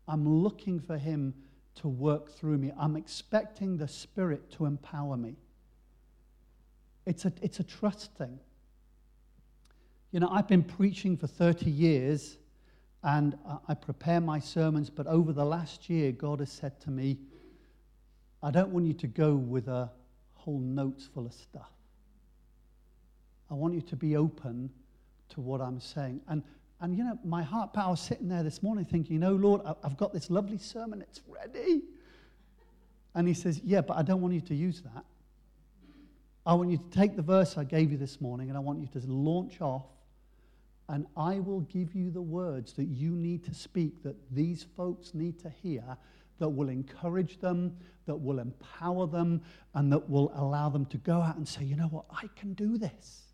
I'm 0.07 0.27
looking 0.27 0.79
for 0.79 0.97
him 0.97 1.35
to 1.75 1.87
work 1.87 2.31
through 2.31 2.57
me. 2.57 2.71
I'm 2.77 2.95
expecting 2.95 3.77
the 3.77 3.87
Spirit 3.87 4.51
to 4.53 4.65
empower 4.65 5.17
me. 5.17 5.35
It's 7.05 7.25
a, 7.25 7.33
it's 7.41 7.59
a 7.59 7.63
trust 7.63 8.11
thing. 8.13 8.39
You 10.11 10.19
know, 10.19 10.29
I've 10.29 10.47
been 10.47 10.63
preaching 10.63 11.17
for 11.17 11.27
30 11.27 11.69
years 11.69 12.37
and 13.03 13.37
I 13.67 13.75
prepare 13.75 14.19
my 14.19 14.39
sermons, 14.39 14.89
but 14.89 15.07
over 15.07 15.31
the 15.31 15.45
last 15.45 15.89
year, 15.89 16.11
God 16.11 16.39
has 16.39 16.51
said 16.51 16.79
to 16.81 16.91
me, 16.91 17.17
I 18.43 18.51
don't 18.51 18.69
want 18.69 18.85
you 18.85 18.93
to 18.93 19.07
go 19.07 19.35
with 19.35 19.67
a 19.67 19.89
whole 20.33 20.59
notes 20.59 21.07
full 21.13 21.25
of 21.25 21.33
stuff. 21.33 21.71
I 23.49 23.53
want 23.53 23.73
you 23.73 23.81
to 23.81 23.95
be 23.95 24.15
open 24.15 24.69
to 25.29 25.41
what 25.41 25.61
I'm 25.61 25.79
saying. 25.79 26.21
And, 26.27 26.43
and 26.81 26.97
you 26.97 27.03
know, 27.03 27.19
my 27.23 27.43
heart 27.43 27.73
power 27.73 27.95
sitting 27.95 28.29
there 28.29 28.43
this 28.43 28.63
morning 28.63 28.85
thinking, 28.85 29.13
you 29.13 29.19
know, 29.19 29.33
Lord, 29.33 29.61
I've 29.83 29.97
got 29.97 30.13
this 30.13 30.29
lovely 30.29 30.57
sermon, 30.57 31.01
it's 31.01 31.21
ready. 31.27 31.81
And 33.15 33.27
he 33.27 33.33
says, 33.33 33.59
Yeah, 33.63 33.81
but 33.81 33.97
I 33.97 34.01
don't 34.01 34.21
want 34.21 34.33
you 34.33 34.41
to 34.41 34.55
use 34.55 34.81
that. 34.81 35.03
I 36.45 36.53
want 36.53 36.71
you 36.71 36.77
to 36.77 36.89
take 36.89 37.15
the 37.15 37.21
verse 37.21 37.57
I 37.57 37.63
gave 37.63 37.91
you 37.91 37.97
this 37.97 38.21
morning 38.21 38.49
and 38.49 38.57
I 38.57 38.61
want 38.61 38.79
you 38.79 38.87
to 38.99 39.07
launch 39.07 39.61
off, 39.61 39.85
and 40.87 41.05
I 41.17 41.39
will 41.39 41.61
give 41.61 41.93
you 41.93 42.11
the 42.11 42.21
words 42.21 42.73
that 42.73 42.85
you 42.85 43.11
need 43.11 43.43
to 43.45 43.53
speak, 43.53 44.01
that 44.03 44.15
these 44.31 44.65
folks 44.75 45.13
need 45.13 45.39
to 45.41 45.49
hear, 45.49 45.83
that 46.39 46.49
will 46.49 46.69
encourage 46.69 47.39
them, 47.39 47.75
that 48.05 48.15
will 48.15 48.39
empower 48.39 49.05
them, 49.05 49.41
and 49.75 49.91
that 49.91 50.09
will 50.09 50.31
allow 50.33 50.69
them 50.69 50.85
to 50.87 50.97
go 50.97 51.21
out 51.21 51.35
and 51.35 51.47
say, 51.47 51.63
you 51.63 51.75
know 51.75 51.87
what, 51.87 52.05
I 52.09 52.27
can 52.35 52.53
do 52.53 52.77
this. 52.77 53.28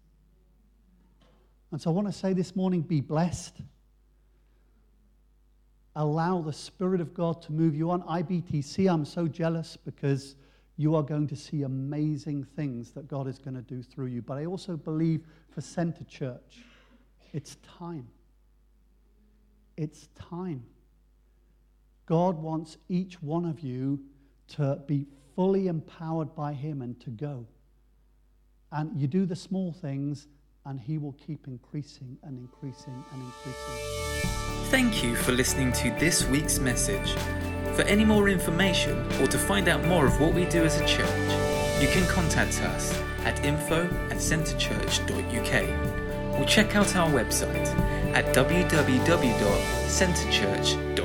And 1.72 1.82
so 1.82 1.90
I 1.90 1.94
want 1.94 2.08
to 2.08 2.14
say 2.14 2.34
this 2.34 2.56
morning 2.56 2.82
be 2.82 3.02
blessed. 3.02 3.62
Allow 5.96 6.42
the 6.42 6.54
Spirit 6.54 7.02
of 7.02 7.14
God 7.14 7.42
to 7.44 7.54
move 7.54 7.76
you 7.76 7.90
on. 7.90 8.02
IBTC, 8.04 8.92
I'm 8.92 9.06
so 9.06 9.28
jealous 9.28 9.78
because 9.78 10.36
you 10.78 10.96
are 10.96 11.04
going 11.04 11.28
to 11.28 11.36
see 11.36 11.64
amazing 11.64 12.44
things 12.56 12.92
that 12.92 13.08
God 13.08 13.28
is 13.28 13.40
going 13.40 13.56
to 13.56 13.62
do 13.62 13.82
through 13.82 14.08
you. 14.08 14.22
But 14.22 14.38
I 14.38 14.46
also 14.46 14.76
believe 14.76 15.22
for 15.50 15.62
Centre 15.62 16.04
Church, 16.04 16.64
it's 17.34 17.58
time. 17.78 18.08
It's 19.78 20.10
time. 20.16 20.66
God 22.06 22.38
wants 22.38 22.78
each 22.90 23.22
one 23.22 23.46
of 23.46 23.62
you 23.62 24.00
to 24.50 24.82
be 24.86 25.08
fully 25.36 25.68
empowered 25.68 26.36
by 26.36 26.54
Him 26.54 26.82
and 26.82 27.00
to 27.02 27.10
go. 27.10 27.48
And 28.72 29.00
you 29.00 29.08
do 29.08 29.26
the 29.26 29.36
small 29.36 29.72
things, 29.72 30.28
and 30.66 30.80
He 30.80 30.98
will 30.98 31.14
keep 31.14 31.48
increasing 31.48 32.18
and 32.24 32.38
increasing 32.38 33.04
and 33.14 33.22
increasing. 33.22 34.72
Thank 34.72 35.04
you 35.04 35.16
for 35.16 35.32
listening 35.32 35.72
to 35.74 35.92
this 36.00 36.26
week's 36.26 36.60
message. 36.60 37.14
For 37.76 37.84
any 37.84 38.06
more 38.06 38.30
information 38.30 38.98
or 39.22 39.28
to 39.28 39.38
find 39.38 39.68
out 39.68 39.86
more 39.86 40.06
of 40.06 40.20
what 40.20 40.34
we 40.34 40.46
do 40.46 40.64
as 40.64 40.80
a 40.80 40.88
church, 40.88 41.10
you 41.82 41.88
can 41.90 42.08
contact 42.08 42.62
us 42.62 42.98
at 43.26 43.44
info 43.46 43.86
at 44.10 44.18
centrechurch.uk 44.18 46.40
or 46.40 46.46
check 46.46 46.76
out 46.76 46.96
our 46.96 47.10
website 47.10 47.68
at 48.14 48.34
www.centrechurch.uk 48.34 51.05